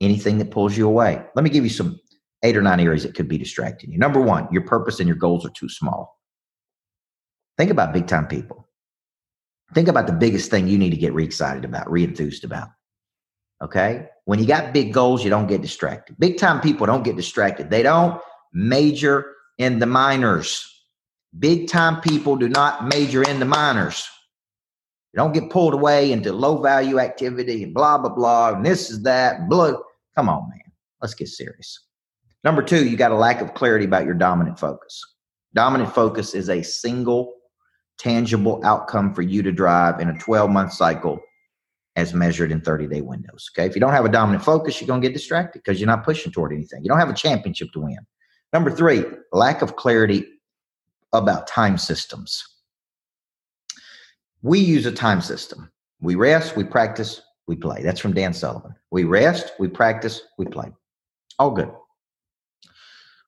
Anything 0.00 0.38
that 0.38 0.52
pulls 0.52 0.76
you 0.76 0.86
away. 0.86 1.24
Let 1.34 1.42
me 1.42 1.50
give 1.50 1.64
you 1.64 1.70
some 1.70 1.98
eight 2.44 2.56
or 2.56 2.62
nine 2.62 2.78
areas 2.78 3.02
that 3.02 3.16
could 3.16 3.28
be 3.28 3.36
distracting 3.36 3.90
you. 3.90 3.98
Number 3.98 4.20
one, 4.20 4.46
your 4.52 4.62
purpose 4.62 5.00
and 5.00 5.08
your 5.08 5.16
goals 5.16 5.44
are 5.44 5.50
too 5.50 5.68
small. 5.68 6.16
Think 7.56 7.72
about 7.72 7.92
big 7.92 8.06
time 8.06 8.28
people. 8.28 8.68
Think 9.74 9.88
about 9.88 10.06
the 10.06 10.12
biggest 10.12 10.50
thing 10.50 10.68
you 10.68 10.78
need 10.78 10.90
to 10.90 10.96
get 10.96 11.12
re 11.12 11.24
excited 11.24 11.64
about, 11.64 11.90
re 11.90 12.04
enthused 12.04 12.44
about. 12.44 12.68
Okay. 13.62 14.06
When 14.24 14.38
you 14.38 14.46
got 14.46 14.72
big 14.72 14.92
goals, 14.92 15.24
you 15.24 15.30
don't 15.30 15.46
get 15.46 15.62
distracted. 15.62 16.16
Big 16.18 16.38
time 16.38 16.60
people 16.60 16.86
don't 16.86 17.02
get 17.02 17.16
distracted. 17.16 17.70
They 17.70 17.82
don't 17.82 18.20
major 18.52 19.34
in 19.58 19.78
the 19.78 19.86
minors. 19.86 20.64
Big 21.38 21.68
time 21.68 22.00
people 22.00 22.36
do 22.36 22.48
not 22.48 22.88
major 22.88 23.22
in 23.22 23.38
the 23.38 23.44
minors. 23.44 24.06
You 25.12 25.18
don't 25.18 25.32
get 25.32 25.50
pulled 25.50 25.74
away 25.74 26.12
into 26.12 26.32
low 26.32 26.60
value 26.60 26.98
activity 26.98 27.64
and 27.64 27.74
blah, 27.74 27.98
blah, 27.98 28.14
blah. 28.14 28.54
And 28.54 28.64
this 28.64 28.90
is 28.90 29.02
that. 29.02 29.48
Blah. 29.48 29.74
Come 30.14 30.28
on, 30.28 30.48
man. 30.48 30.72
Let's 31.00 31.14
get 31.14 31.28
serious. 31.28 31.86
Number 32.44 32.62
two, 32.62 32.88
you 32.88 32.96
got 32.96 33.12
a 33.12 33.16
lack 33.16 33.40
of 33.40 33.54
clarity 33.54 33.84
about 33.84 34.04
your 34.04 34.14
dominant 34.14 34.58
focus. 34.58 35.02
Dominant 35.54 35.92
focus 35.92 36.34
is 36.34 36.48
a 36.48 36.62
single 36.62 37.34
tangible 37.98 38.60
outcome 38.64 39.12
for 39.12 39.22
you 39.22 39.42
to 39.42 39.50
drive 39.50 40.00
in 40.00 40.08
a 40.08 40.18
12 40.18 40.50
month 40.50 40.72
cycle 40.72 41.20
as 41.98 42.14
measured 42.14 42.52
in 42.52 42.60
30 42.60 42.86
day 42.86 43.00
windows. 43.00 43.50
Okay. 43.52 43.66
If 43.66 43.74
you 43.74 43.80
don't 43.80 43.92
have 43.92 44.04
a 44.04 44.08
dominant 44.08 44.44
focus, 44.44 44.80
you're 44.80 44.86
going 44.86 45.02
to 45.02 45.06
get 45.06 45.12
distracted 45.12 45.62
because 45.64 45.80
you're 45.80 45.88
not 45.88 46.04
pushing 46.04 46.30
toward 46.30 46.52
anything. 46.52 46.82
You 46.84 46.88
don't 46.88 47.00
have 47.00 47.10
a 47.10 47.14
championship 47.14 47.72
to 47.72 47.80
win. 47.80 47.98
Number 48.52 48.70
three, 48.70 49.04
lack 49.32 49.62
of 49.62 49.74
clarity 49.74 50.24
about 51.12 51.48
time 51.48 51.76
systems. 51.76 52.44
We 54.42 54.60
use 54.60 54.86
a 54.86 54.92
time 54.92 55.20
system. 55.20 55.72
We 56.00 56.14
rest, 56.14 56.56
we 56.56 56.62
practice, 56.62 57.20
we 57.48 57.56
play. 57.56 57.82
That's 57.82 57.98
from 57.98 58.14
Dan 58.14 58.32
Sullivan. 58.32 58.76
We 58.92 59.02
rest, 59.02 59.52
we 59.58 59.66
practice, 59.66 60.22
we 60.38 60.46
play. 60.46 60.70
All 61.40 61.50
good. 61.50 61.72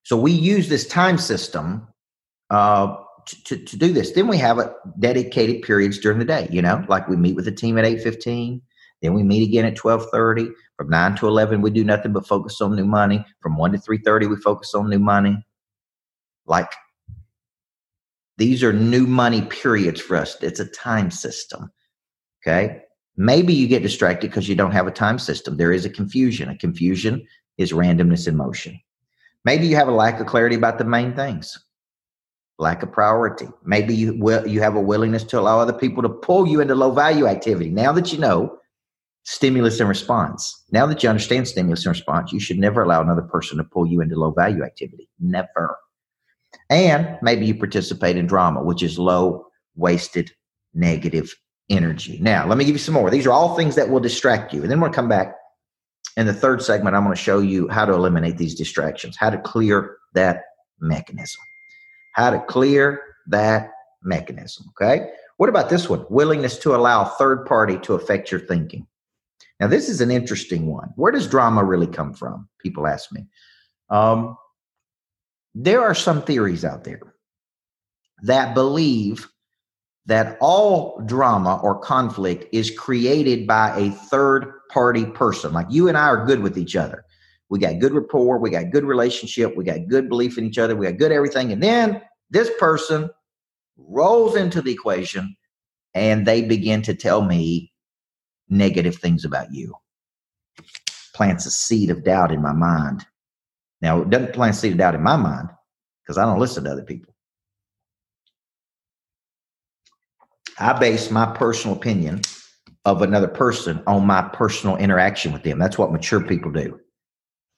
So 0.04 0.16
we 0.16 0.30
use 0.30 0.68
this 0.68 0.86
time 0.86 1.18
system 1.18 1.88
uh, 2.50 2.96
to, 3.26 3.56
to, 3.56 3.76
do 3.76 3.92
this. 3.92 4.12
Then 4.12 4.28
we 4.28 4.36
have 4.38 4.58
a 4.58 4.74
dedicated 4.98 5.62
periods 5.62 5.98
during 5.98 6.18
the 6.18 6.24
day, 6.24 6.48
you 6.50 6.62
know, 6.62 6.84
like 6.88 7.08
we 7.08 7.16
meet 7.16 7.36
with 7.36 7.44
the 7.44 7.52
team 7.52 7.78
at 7.78 7.84
8.15. 7.84 8.60
Then 9.02 9.14
we 9.14 9.22
meet 9.22 9.46
again 9.46 9.64
at 9.64 9.76
12.30. 9.76 10.50
From 10.76 10.90
9 10.90 11.16
to 11.16 11.28
11, 11.28 11.62
we 11.62 11.70
do 11.70 11.84
nothing 11.84 12.12
but 12.12 12.26
focus 12.26 12.60
on 12.60 12.76
new 12.76 12.84
money. 12.84 13.24
From 13.40 13.56
1 13.56 13.72
to 13.72 13.78
3.30, 13.78 14.30
we 14.30 14.36
focus 14.36 14.74
on 14.74 14.88
new 14.88 14.98
money. 14.98 15.44
Like 16.46 16.72
these 18.38 18.62
are 18.62 18.72
new 18.72 19.06
money 19.06 19.42
periods 19.42 20.00
for 20.00 20.16
us. 20.16 20.36
It's 20.42 20.60
a 20.60 20.66
time 20.66 21.10
system. 21.10 21.70
Okay. 22.42 22.80
Maybe 23.16 23.52
you 23.52 23.68
get 23.68 23.82
distracted 23.82 24.30
because 24.30 24.48
you 24.48 24.54
don't 24.54 24.72
have 24.72 24.86
a 24.86 24.92
time 24.92 25.18
system. 25.18 25.56
There 25.56 25.72
is 25.72 25.84
a 25.84 25.90
confusion. 25.90 26.48
A 26.48 26.56
confusion 26.56 27.26
is 27.58 27.72
randomness 27.72 28.26
in 28.26 28.36
motion. 28.36 28.80
Maybe 29.44 29.66
you 29.66 29.76
have 29.76 29.88
a 29.88 29.92
lack 29.92 30.20
of 30.20 30.26
clarity 30.26 30.56
about 30.56 30.78
the 30.78 30.84
main 30.84 31.14
things, 31.14 31.58
lack 32.60 32.82
of 32.82 32.92
priority. 32.92 33.48
Maybe 33.64 33.94
you 33.94 34.14
will, 34.18 34.46
you 34.46 34.60
have 34.60 34.76
a 34.76 34.80
willingness 34.80 35.24
to 35.24 35.40
allow 35.40 35.58
other 35.58 35.72
people 35.72 36.02
to 36.02 36.08
pull 36.08 36.46
you 36.46 36.60
into 36.60 36.74
low 36.74 36.92
value 36.92 37.26
activity. 37.26 37.70
Now 37.70 37.92
that 37.92 38.12
you 38.12 38.18
know 38.18 38.56
stimulus 39.24 39.80
and 39.80 39.88
response, 39.88 40.64
now 40.70 40.86
that 40.86 41.02
you 41.02 41.08
understand 41.08 41.48
stimulus 41.48 41.84
and 41.86 41.94
response, 41.94 42.32
you 42.32 42.40
should 42.40 42.58
never 42.58 42.82
allow 42.82 43.00
another 43.00 43.22
person 43.22 43.58
to 43.58 43.64
pull 43.64 43.86
you 43.86 44.00
into 44.00 44.16
low 44.16 44.30
value 44.30 44.62
activity. 44.62 45.08
Never. 45.18 45.76
And 46.68 47.18
maybe 47.22 47.46
you 47.46 47.54
participate 47.54 48.16
in 48.16 48.26
drama, 48.26 48.62
which 48.62 48.82
is 48.82 48.98
low, 48.98 49.46
wasted, 49.76 50.30
negative 50.74 51.34
energy. 51.68 52.18
Now, 52.20 52.46
let 52.46 52.58
me 52.58 52.64
give 52.64 52.74
you 52.74 52.78
some 52.78 52.94
more. 52.94 53.10
These 53.10 53.26
are 53.26 53.32
all 53.32 53.56
things 53.56 53.76
that 53.76 53.90
will 53.90 54.00
distract 54.00 54.52
you. 54.52 54.62
And 54.62 54.70
then 54.70 54.80
we'll 54.80 54.90
come 54.90 55.08
back 55.08 55.34
in 56.16 56.26
the 56.26 56.34
third 56.34 56.62
segment, 56.62 56.96
I'm 56.96 57.04
going 57.04 57.14
to 57.14 57.22
show 57.22 57.38
you 57.38 57.68
how 57.68 57.84
to 57.84 57.92
eliminate 57.92 58.36
these 58.36 58.54
distractions, 58.54 59.16
how 59.16 59.30
to 59.30 59.38
clear 59.38 59.96
that 60.14 60.42
mechanism, 60.80 61.40
how 62.12 62.30
to 62.30 62.40
clear 62.40 63.02
that 63.28 63.70
mechanism. 64.02 64.66
Okay. 64.70 65.10
What 65.36 65.48
about 65.48 65.70
this 65.70 65.88
one? 65.88 66.04
Willingness 66.10 66.58
to 66.58 66.74
allow 66.74 67.04
third 67.04 67.46
party 67.46 67.78
to 67.78 67.94
affect 67.94 68.30
your 68.30 68.40
thinking. 68.40 68.86
Now, 69.58 69.66
this 69.66 69.88
is 69.88 70.00
an 70.00 70.10
interesting 70.10 70.66
one. 70.66 70.90
Where 70.96 71.12
does 71.12 71.26
drama 71.26 71.64
really 71.64 71.86
come 71.86 72.14
from? 72.14 72.48
People 72.58 72.86
ask 72.86 73.12
me. 73.12 73.26
Um, 73.90 74.36
there 75.54 75.82
are 75.82 75.94
some 75.94 76.22
theories 76.22 76.64
out 76.64 76.84
there 76.84 77.00
that 78.22 78.54
believe 78.54 79.28
that 80.06 80.38
all 80.40 81.00
drama 81.06 81.60
or 81.62 81.78
conflict 81.78 82.46
is 82.52 82.70
created 82.70 83.46
by 83.46 83.76
a 83.76 83.90
third 83.90 84.50
party 84.70 85.04
person. 85.04 85.52
Like 85.52 85.66
you 85.70 85.88
and 85.88 85.96
I 85.96 86.06
are 86.06 86.24
good 86.24 86.40
with 86.40 86.56
each 86.56 86.76
other. 86.76 87.04
We 87.50 87.58
got 87.58 87.80
good 87.80 87.92
rapport, 87.92 88.38
we 88.38 88.48
got 88.48 88.70
good 88.70 88.84
relationship, 88.84 89.56
we 89.56 89.64
got 89.64 89.88
good 89.88 90.08
belief 90.08 90.38
in 90.38 90.44
each 90.44 90.58
other, 90.58 90.76
we 90.76 90.86
got 90.86 90.98
good 90.98 91.12
everything. 91.12 91.52
And 91.52 91.62
then 91.62 92.00
this 92.30 92.48
person 92.58 93.10
rolls 93.76 94.36
into 94.36 94.62
the 94.62 94.72
equation 94.72 95.36
and 95.92 96.24
they 96.26 96.42
begin 96.42 96.80
to 96.82 96.94
tell 96.94 97.22
me 97.22 97.72
negative 98.48 98.96
things 98.96 99.24
about 99.24 99.52
you. 99.52 99.74
Plants 101.12 101.44
a 101.44 101.50
seed 101.50 101.90
of 101.90 102.04
doubt 102.04 102.30
in 102.30 102.40
my 102.40 102.52
mind. 102.52 103.04
Now, 103.82 104.02
it 104.02 104.10
doesn't 104.10 104.32
plant 104.32 104.54
a 104.54 104.58
seed 104.58 104.72
of 104.72 104.78
doubt 104.78 104.94
in 104.94 105.02
my 105.02 105.16
mind 105.16 105.48
because 106.02 106.18
I 106.18 106.24
don't 106.24 106.38
listen 106.38 106.64
to 106.64 106.70
other 106.70 106.84
people. 106.84 107.14
I 110.58 110.78
base 110.78 111.10
my 111.10 111.26
personal 111.34 111.76
opinion 111.76 112.20
of 112.84 113.02
another 113.02 113.28
person 113.28 113.82
on 113.86 114.06
my 114.06 114.22
personal 114.22 114.76
interaction 114.76 115.32
with 115.32 115.42
them. 115.42 115.58
That's 115.58 115.78
what 115.78 115.90
mature 115.90 116.20
people 116.20 116.52
do. 116.52 116.78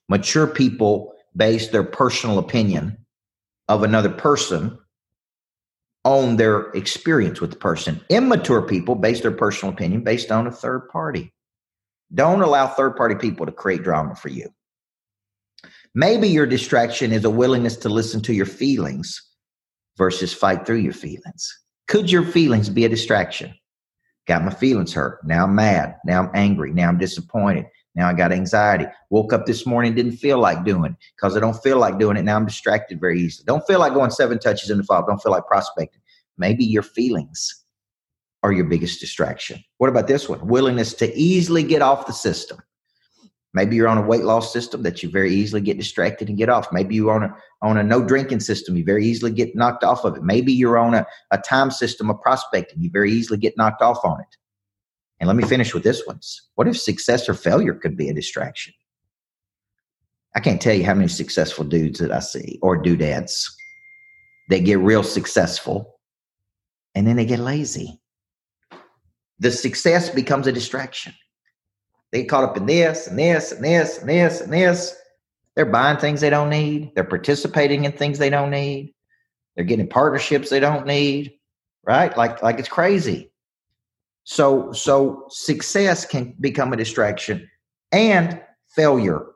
Mature 0.08 0.46
people 0.46 1.14
base 1.36 1.68
their 1.68 1.84
personal 1.84 2.38
opinion 2.38 2.98
of 3.68 3.82
another 3.82 4.10
person 4.10 4.78
on 6.04 6.36
their 6.36 6.70
experience 6.70 7.40
with 7.40 7.50
the 7.50 7.56
person. 7.56 8.00
Immature 8.08 8.62
people 8.62 8.94
base 8.94 9.20
their 9.20 9.30
personal 9.30 9.72
opinion 9.72 10.02
based 10.02 10.30
on 10.30 10.46
a 10.46 10.50
third 10.50 10.88
party. 10.88 11.32
Don't 12.14 12.42
allow 12.42 12.66
third 12.66 12.96
party 12.96 13.14
people 13.14 13.46
to 13.46 13.52
create 13.52 13.82
drama 13.82 14.14
for 14.14 14.28
you. 14.28 14.48
Maybe 15.94 16.28
your 16.28 16.46
distraction 16.46 17.12
is 17.12 17.24
a 17.24 17.30
willingness 17.30 17.76
to 17.78 17.88
listen 17.88 18.20
to 18.22 18.34
your 18.34 18.46
feelings 18.46 19.20
versus 19.96 20.32
fight 20.32 20.66
through 20.66 20.76
your 20.76 20.92
feelings. 20.92 21.58
Could 21.86 22.10
your 22.10 22.24
feelings 22.24 22.68
be 22.68 22.84
a 22.84 22.88
distraction? 22.88 23.54
Got 24.26 24.44
my 24.44 24.52
feelings 24.52 24.92
hurt. 24.92 25.20
Now 25.24 25.44
I'm 25.44 25.54
mad. 25.54 25.96
Now 26.04 26.22
I'm 26.22 26.30
angry. 26.34 26.72
Now 26.72 26.88
I'm 26.88 26.98
disappointed. 26.98 27.66
Now 27.94 28.08
I 28.08 28.14
got 28.14 28.32
anxiety. 28.32 28.86
Woke 29.10 29.32
up 29.32 29.46
this 29.46 29.66
morning, 29.66 29.94
didn't 29.94 30.12
feel 30.12 30.38
like 30.38 30.64
doing 30.64 30.96
because 31.16 31.36
I 31.36 31.40
don't 31.40 31.60
feel 31.62 31.78
like 31.78 31.98
doing 31.98 32.16
it. 32.16 32.22
Now 32.22 32.36
I'm 32.36 32.46
distracted 32.46 33.00
very 33.00 33.20
easily. 33.20 33.44
Don't 33.46 33.66
feel 33.66 33.80
like 33.80 33.92
going 33.92 34.10
seven 34.10 34.38
touches 34.38 34.70
in 34.70 34.78
the 34.78 34.84
fall. 34.84 35.04
Don't 35.06 35.22
feel 35.22 35.32
like 35.32 35.46
prospecting. 35.46 36.00
Maybe 36.38 36.64
your 36.64 36.82
feelings 36.82 37.64
are 38.42 38.52
your 38.52 38.64
biggest 38.64 39.00
distraction. 39.00 39.62
What 39.78 39.90
about 39.90 40.06
this 40.06 40.28
one? 40.28 40.46
Willingness 40.46 40.94
to 40.94 41.14
easily 41.14 41.62
get 41.62 41.82
off 41.82 42.06
the 42.06 42.12
system. 42.12 42.58
Maybe 43.54 43.76
you're 43.76 43.88
on 43.88 43.98
a 43.98 44.02
weight 44.02 44.24
loss 44.24 44.50
system 44.50 44.82
that 44.82 45.02
you 45.02 45.10
very 45.10 45.32
easily 45.32 45.60
get 45.60 45.76
distracted 45.76 46.28
and 46.28 46.38
get 46.38 46.48
off. 46.48 46.72
Maybe 46.72 46.94
you're 46.94 47.12
on 47.12 47.24
a 47.24 47.36
on 47.60 47.76
a 47.76 47.82
no 47.82 48.02
drinking 48.02 48.40
system, 48.40 48.76
you 48.76 48.84
very 48.84 49.04
easily 49.04 49.30
get 49.30 49.54
knocked 49.54 49.84
off 49.84 50.04
of 50.04 50.16
it. 50.16 50.22
Maybe 50.22 50.52
you're 50.52 50.78
on 50.78 50.94
a, 50.94 51.06
a 51.30 51.38
time 51.38 51.70
system 51.70 52.08
of 52.08 52.20
prospecting, 52.22 52.80
you 52.80 52.90
very 52.90 53.12
easily 53.12 53.38
get 53.38 53.56
knocked 53.58 53.82
off 53.82 54.02
on 54.04 54.20
it. 54.20 54.36
And 55.22 55.28
let 55.28 55.36
me 55.36 55.44
finish 55.44 55.72
with 55.72 55.84
this 55.84 56.04
one. 56.04 56.18
What 56.56 56.66
if 56.66 56.76
success 56.76 57.28
or 57.28 57.34
failure 57.34 57.74
could 57.74 57.96
be 57.96 58.08
a 58.08 58.12
distraction? 58.12 58.74
I 60.34 60.40
can't 60.40 60.60
tell 60.60 60.74
you 60.74 60.84
how 60.84 60.94
many 60.94 61.06
successful 61.06 61.64
dudes 61.64 62.00
that 62.00 62.10
I 62.10 62.18
see 62.18 62.58
or 62.60 62.76
doodads. 62.76 63.48
They 64.50 64.58
get 64.58 64.80
real 64.80 65.04
successful 65.04 66.00
and 66.96 67.06
then 67.06 67.14
they 67.14 67.24
get 67.24 67.38
lazy. 67.38 68.00
The 69.38 69.52
success 69.52 70.10
becomes 70.10 70.48
a 70.48 70.52
distraction. 70.52 71.14
They 72.10 72.22
get 72.22 72.28
caught 72.28 72.42
up 72.42 72.56
in 72.56 72.66
this 72.66 73.06
and 73.06 73.16
this 73.16 73.52
and 73.52 73.64
this 73.64 73.98
and 73.98 74.08
this 74.08 74.40
and 74.40 74.52
this. 74.52 74.92
They're 75.54 75.66
buying 75.66 75.98
things 75.98 76.20
they 76.20 76.30
don't 76.30 76.50
need. 76.50 76.96
They're 76.96 77.04
participating 77.04 77.84
in 77.84 77.92
things 77.92 78.18
they 78.18 78.30
don't 78.30 78.50
need. 78.50 78.92
They're 79.54 79.64
getting 79.64 79.88
partnerships 79.88 80.50
they 80.50 80.58
don't 80.58 80.84
need. 80.84 81.34
Right? 81.84 82.16
Like 82.16 82.42
like 82.42 82.58
it's 82.58 82.68
crazy. 82.68 83.31
So 84.24 84.72
so 84.72 85.26
success 85.30 86.06
can 86.06 86.34
become 86.40 86.72
a 86.72 86.76
distraction 86.76 87.48
and 87.90 88.40
failure 88.74 89.26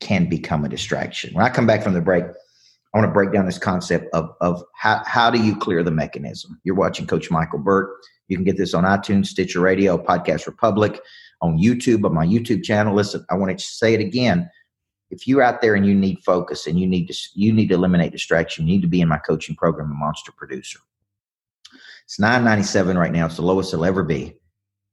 can 0.00 0.28
become 0.28 0.64
a 0.64 0.68
distraction. 0.68 1.34
When 1.34 1.44
I 1.44 1.50
come 1.50 1.66
back 1.66 1.82
from 1.82 1.94
the 1.94 2.00
break, 2.00 2.24
I 2.24 2.98
want 2.98 3.08
to 3.08 3.12
break 3.12 3.32
down 3.32 3.46
this 3.46 3.58
concept 3.58 4.06
of, 4.14 4.30
of 4.40 4.62
how, 4.74 5.02
how 5.04 5.30
do 5.30 5.42
you 5.42 5.56
clear 5.56 5.82
the 5.82 5.90
mechanism. 5.90 6.58
You're 6.64 6.74
watching 6.74 7.06
Coach 7.06 7.30
Michael 7.30 7.58
Burt. 7.58 7.90
You 8.28 8.36
can 8.36 8.44
get 8.44 8.56
this 8.56 8.74
on 8.74 8.84
iTunes, 8.84 9.26
Stitcher 9.26 9.60
Radio, 9.60 9.98
Podcast 9.98 10.46
Republic, 10.46 11.00
on 11.42 11.58
YouTube, 11.58 12.04
on 12.04 12.14
my 12.14 12.26
YouTube 12.26 12.64
channel. 12.64 12.94
Listen, 12.94 13.24
I 13.30 13.34
want 13.34 13.56
to 13.56 13.64
say 13.64 13.92
it 13.92 14.00
again. 14.00 14.48
If 15.10 15.26
you're 15.26 15.42
out 15.42 15.60
there 15.60 15.74
and 15.74 15.86
you 15.86 15.94
need 15.94 16.18
focus 16.24 16.66
and 16.66 16.78
you 16.78 16.86
need 16.86 17.06
to 17.08 17.14
you 17.34 17.52
need 17.52 17.68
to 17.68 17.74
eliminate 17.74 18.12
distraction, 18.12 18.66
you 18.66 18.74
need 18.74 18.82
to 18.82 18.88
be 18.88 19.00
in 19.00 19.08
my 19.08 19.18
coaching 19.18 19.56
program, 19.56 19.90
a 19.90 19.94
monster 19.94 20.32
producer. 20.32 20.78
It's 22.08 22.18
997 22.18 22.96
right 22.96 23.12
now. 23.12 23.26
It's 23.26 23.36
the 23.36 23.42
lowest 23.42 23.74
it'll 23.74 23.84
ever 23.84 24.02
be. 24.02 24.34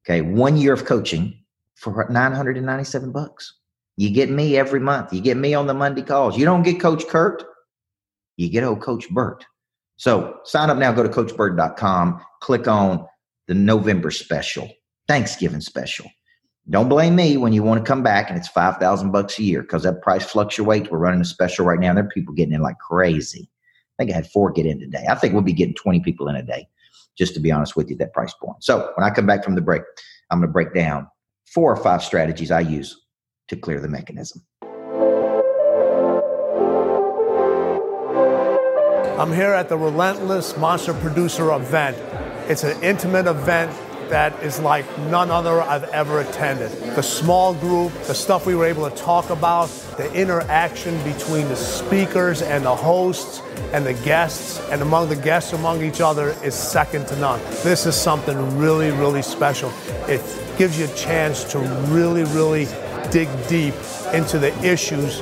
Okay. 0.05 0.19
One 0.21 0.57
year 0.57 0.73
of 0.73 0.83
coaching 0.83 1.33
for 1.75 2.05
997 2.09 3.13
bucks. 3.13 3.53
You 3.95 4.09
get 4.09 4.29
me 4.29 4.57
every 4.57 4.81
month. 4.81 5.13
You 5.13 5.21
get 5.21 5.37
me 5.37 5.53
on 5.53 5.65
the 5.65 5.73
Monday 5.73 6.01
calls. 6.01 6.37
You 6.37 6.43
don't 6.43 6.63
get 6.63 6.81
Coach 6.81 7.07
Kurt. 7.07 7.41
You 8.35 8.49
get 8.49 8.65
old 8.65 8.81
Coach 8.81 9.09
Burt. 9.09 9.45
So 9.95 10.39
sign 10.43 10.69
up 10.69 10.77
now. 10.77 10.91
Go 10.91 11.03
to 11.03 11.09
CoachBurt.com. 11.09 12.21
Click 12.41 12.67
on 12.67 13.07
the 13.47 13.53
November 13.53 14.11
special, 14.11 14.69
Thanksgiving 15.07 15.61
special. 15.61 16.11
Don't 16.69 16.89
blame 16.89 17.15
me 17.15 17.37
when 17.37 17.53
you 17.53 17.63
want 17.63 17.79
to 17.79 17.87
come 17.87 18.03
back 18.03 18.29
and 18.29 18.37
it's 18.37 18.49
five 18.49 18.75
thousand 18.75 19.11
bucks 19.11 19.39
a 19.39 19.43
year 19.43 19.61
because 19.61 19.83
that 19.83 20.01
price 20.01 20.25
fluctuates. 20.25 20.91
We're 20.91 20.97
running 20.97 21.21
a 21.21 21.25
special 21.25 21.65
right 21.65 21.79
now. 21.79 21.93
There 21.93 22.03
are 22.03 22.09
people 22.09 22.33
getting 22.33 22.55
in 22.55 22.61
like 22.61 22.79
crazy. 22.79 23.49
I 23.97 24.03
think 24.03 24.11
I 24.11 24.15
had 24.15 24.27
four 24.27 24.51
get 24.51 24.65
in 24.65 24.81
today. 24.81 25.05
I 25.09 25.15
think 25.15 25.31
we'll 25.31 25.43
be 25.43 25.53
getting 25.53 25.75
20 25.75 26.01
people 26.01 26.27
in 26.27 26.35
a 26.35 26.43
day, 26.43 26.67
just 27.17 27.33
to 27.33 27.39
be 27.39 27.51
honest 27.51 27.75
with 27.75 27.89
you, 27.89 27.95
that 27.97 28.13
price 28.13 28.33
point. 28.33 28.63
So 28.63 28.91
when 28.95 29.05
I 29.05 29.09
come 29.13 29.25
back 29.25 29.43
from 29.43 29.55
the 29.55 29.61
break, 29.61 29.81
I'm 30.31 30.39
going 30.39 30.49
to 30.49 30.53
break 30.53 30.73
down 30.73 31.07
four 31.45 31.71
or 31.71 31.77
five 31.77 32.03
strategies 32.03 32.51
I 32.51 32.61
use 32.61 32.99
to 33.47 33.55
clear 33.55 33.79
the 33.79 33.87
mechanism. 33.87 34.41
I'm 39.17 39.31
here 39.31 39.53
at 39.53 39.69
the 39.69 39.77
Relentless 39.77 40.57
Monster 40.57 40.93
Producer 40.95 41.53
event. 41.53 41.97
It's 42.49 42.63
an 42.63 42.81
intimate 42.83 43.27
event 43.27 43.71
that 44.09 44.41
is 44.43 44.59
like 44.59 44.85
none 45.09 45.31
other 45.31 45.61
I've 45.61 45.83
ever 45.85 46.21
attended. 46.21 46.71
The 46.95 47.01
small 47.01 47.53
group, 47.53 47.91
the 48.03 48.13
stuff 48.13 48.45
we 48.45 48.55
were 48.55 48.65
able 48.65 48.89
to 48.89 48.95
talk 48.95 49.29
about, 49.29 49.67
the 49.97 50.11
interaction 50.13 51.01
between 51.03 51.47
the 51.47 51.55
speakers 51.55 52.41
and 52.41 52.65
the 52.65 52.75
hosts 52.75 53.41
and 53.73 53.85
the 53.85 53.93
guests, 53.93 54.59
and 54.69 54.81
among 54.81 55.09
the 55.09 55.15
guests 55.15 55.53
among 55.53 55.83
each 55.83 56.01
other 56.01 56.35
is 56.43 56.53
second 56.53 57.07
to 57.07 57.15
none. 57.17 57.39
This 57.63 57.85
is 57.85 57.95
something 57.95 58.57
really, 58.57 58.91
really 58.91 59.21
special. 59.21 59.71
It 60.07 60.21
gives 60.57 60.77
you 60.77 60.85
a 60.85 60.95
chance 60.95 61.43
to 61.51 61.59
really, 61.89 62.23
really 62.25 62.67
dig 63.11 63.29
deep 63.47 63.73
into 64.13 64.39
the 64.39 64.53
issues 64.63 65.21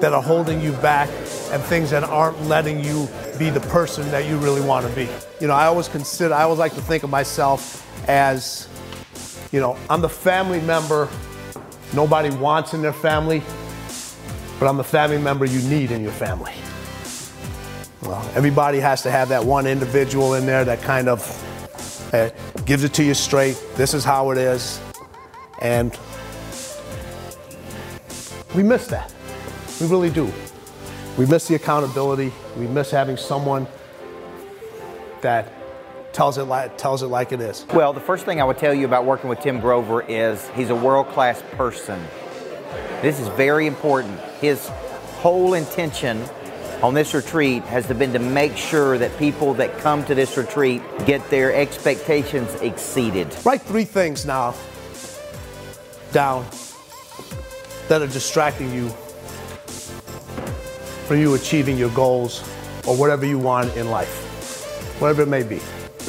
that 0.00 0.12
are 0.12 0.22
holding 0.22 0.60
you 0.60 0.72
back 0.72 1.08
and 1.52 1.62
things 1.62 1.90
that 1.90 2.02
aren't 2.02 2.40
letting 2.44 2.82
you 2.82 3.06
be 3.38 3.50
the 3.50 3.60
person 3.60 4.10
that 4.10 4.26
you 4.26 4.38
really 4.38 4.62
want 4.62 4.86
to 4.86 4.92
be. 4.94 5.06
You 5.38 5.46
know, 5.48 5.54
I 5.54 5.66
always 5.66 5.86
consider, 5.86 6.34
I 6.34 6.44
always 6.44 6.58
like 6.58 6.74
to 6.74 6.80
think 6.80 7.02
of 7.02 7.10
myself 7.10 7.86
as, 8.08 8.68
you 9.52 9.60
know, 9.60 9.76
I'm 9.90 10.00
the 10.00 10.08
family 10.08 10.60
member 10.62 11.10
nobody 11.92 12.30
wants 12.30 12.72
in 12.72 12.80
their 12.80 12.92
family, 12.92 13.42
but 14.58 14.66
I'm 14.66 14.78
the 14.78 14.84
family 14.84 15.18
member 15.18 15.44
you 15.44 15.60
need 15.68 15.90
in 15.90 16.02
your 16.02 16.12
family. 16.12 16.54
Well, 18.02 18.28
everybody 18.34 18.80
has 18.80 19.02
to 19.02 19.10
have 19.10 19.28
that 19.28 19.44
one 19.44 19.66
individual 19.66 20.34
in 20.34 20.46
there 20.46 20.64
that 20.64 20.80
kind 20.80 21.06
of 21.06 22.14
uh, 22.14 22.30
gives 22.64 22.82
it 22.82 22.94
to 22.94 23.04
you 23.04 23.12
straight. 23.12 23.62
This 23.74 23.92
is 23.92 24.04
how 24.04 24.30
it 24.30 24.38
is. 24.38 24.80
And 25.60 25.96
we 28.54 28.62
miss 28.62 28.86
that. 28.86 29.12
We 29.80 29.86
really 29.86 30.10
do. 30.10 30.32
We 31.18 31.26
miss 31.26 31.46
the 31.46 31.54
accountability. 31.56 32.32
We 32.56 32.66
miss 32.66 32.90
having 32.90 33.18
someone 33.18 33.66
that 35.20 35.52
tells 36.14 36.38
it 36.38 36.44
like 36.44 36.78
tells 36.78 37.02
it 37.02 37.08
like 37.08 37.32
it 37.32 37.40
is. 37.40 37.66
Well, 37.72 37.92
the 37.92 38.00
first 38.00 38.24
thing 38.24 38.40
I 38.40 38.44
would 38.44 38.58
tell 38.58 38.72
you 38.72 38.86
about 38.86 39.04
working 39.04 39.28
with 39.28 39.40
Tim 39.40 39.60
Grover 39.60 40.02
is 40.02 40.48
he's 40.50 40.70
a 40.70 40.74
world-class 40.74 41.42
person. 41.52 42.02
This 43.02 43.20
is 43.20 43.28
very 43.28 43.66
important. 43.66 44.18
His 44.40 44.68
whole 45.20 45.54
intention 45.54 46.24
on 46.82 46.94
this 46.94 47.14
retreat 47.14 47.62
has 47.64 47.86
been 47.86 48.12
to 48.12 48.18
make 48.18 48.56
sure 48.56 48.98
that 48.98 49.16
people 49.18 49.54
that 49.54 49.78
come 49.78 50.04
to 50.06 50.14
this 50.14 50.36
retreat 50.36 50.82
get 51.06 51.28
their 51.30 51.54
expectations 51.54 52.52
exceeded. 52.56 53.28
Write 53.44 53.62
three 53.62 53.84
things 53.84 54.24
now 54.26 54.54
down 56.12 56.44
that 57.88 58.02
are 58.02 58.06
distracting 58.06 58.72
you 58.72 58.92
from 61.12 61.20
you 61.20 61.34
achieving 61.34 61.76
your 61.76 61.90
goals 61.90 62.40
or 62.86 62.96
whatever 62.96 63.26
you 63.26 63.38
want 63.38 63.76
in 63.76 63.90
life, 63.90 64.96
whatever 64.98 65.20
it 65.20 65.28
may 65.28 65.42
be. 65.42 65.56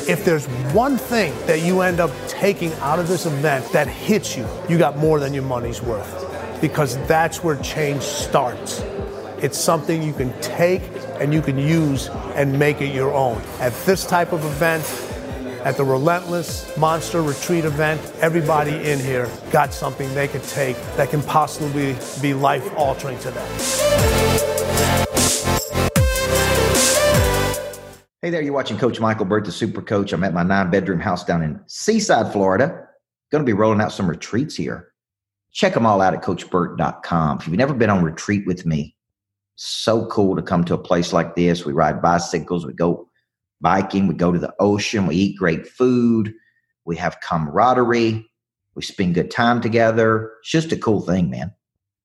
If 0.08 0.24
there's 0.24 0.46
one 0.72 0.98
thing 0.98 1.34
that 1.46 1.62
you 1.62 1.82
end 1.82 2.00
up 2.00 2.10
taking 2.30 2.72
out 2.76 3.00
of 3.00 3.10
this 3.10 3.26
event 3.26 3.70
that 3.74 3.86
hits 3.86 4.38
you, 4.38 4.48
you 4.70 4.78
got 4.78 4.98
more 4.98 5.20
than 5.20 5.34
your 5.34 5.44
money's 5.44 5.82
worth 5.82 6.62
because 6.62 6.96
that's 7.06 7.44
where 7.44 7.58
change 7.58 8.02
starts. 8.02 8.80
It's 9.42 9.58
something 9.58 10.02
you 10.02 10.14
can 10.14 10.32
take 10.40 10.82
and 11.20 11.34
you 11.34 11.42
can 11.42 11.58
use 11.58 12.08
and 12.36 12.58
make 12.58 12.80
it 12.80 12.96
your 12.96 13.14
own. 13.14 13.42
At 13.60 13.74
this 13.86 14.06
type 14.06 14.32
of 14.32 14.46
event, 14.46 14.86
at 15.66 15.76
the 15.76 15.84
Relentless 15.84 16.78
Monster 16.78 17.22
Retreat 17.22 17.66
event, 17.66 18.00
everybody 18.22 18.90
in 18.90 19.00
here 19.00 19.30
got 19.52 19.74
something 19.74 20.14
they 20.14 20.30
could 20.30 20.44
take 20.44 20.78
that 20.96 21.10
can 21.10 21.22
possibly 21.24 21.98
be 22.22 22.34
life 22.34 22.74
altering 22.78 23.20
to 23.20 23.32
them. 23.32 24.63
Hey 28.24 28.30
there, 28.30 28.42
you're 28.42 28.54
watching 28.54 28.78
Coach 28.78 29.02
Michael 29.02 29.26
Burt, 29.26 29.44
the 29.44 29.52
Super 29.52 29.82
Coach. 29.82 30.14
I'm 30.14 30.24
at 30.24 30.34
my 30.34 30.44
nine 30.44 30.72
bedroom 30.72 31.02
house 31.02 31.26
down 31.26 31.42
in 31.42 31.60
Seaside, 31.68 32.32
Florida. 32.32 32.88
Going 33.34 33.44
to 33.44 33.46
be 33.46 33.52
rolling 33.52 33.82
out 33.82 33.92
some 33.92 34.10
retreats 34.10 34.56
here. 34.56 34.94
Check 35.52 35.74
them 35.74 35.86
all 35.86 36.00
out 36.00 36.14
at 36.14 36.24
CoachBurt.com. 36.24 37.40
If 37.40 37.48
you've 37.48 37.58
never 37.58 37.74
been 37.74 37.90
on 37.90 38.02
retreat 38.02 38.48
with 38.48 38.66
me, 38.66 38.96
so 39.58 40.06
cool 40.06 40.38
to 40.38 40.42
come 40.42 40.64
to 40.64 40.74
a 40.74 40.78
place 40.78 41.12
like 41.12 41.36
this. 41.36 41.66
We 41.66 41.74
ride 41.74 42.02
bicycles, 42.02 42.66
we 42.66 42.72
go 42.72 43.10
biking, 43.60 44.08
we 44.08 44.14
go 44.14 44.32
to 44.32 44.40
the 44.40 44.54
ocean, 44.58 45.06
we 45.06 45.18
eat 45.18 45.38
great 45.38 45.68
food, 45.68 46.34
we 46.86 46.96
have 46.96 47.20
camaraderie, 47.20 48.26
we 48.76 48.82
spend 48.84 49.16
good 49.16 49.32
time 49.32 49.60
together. 49.60 50.32
It's 50.40 50.50
just 50.50 50.72
a 50.72 50.78
cool 50.78 51.02
thing, 51.02 51.30
man. 51.30 51.54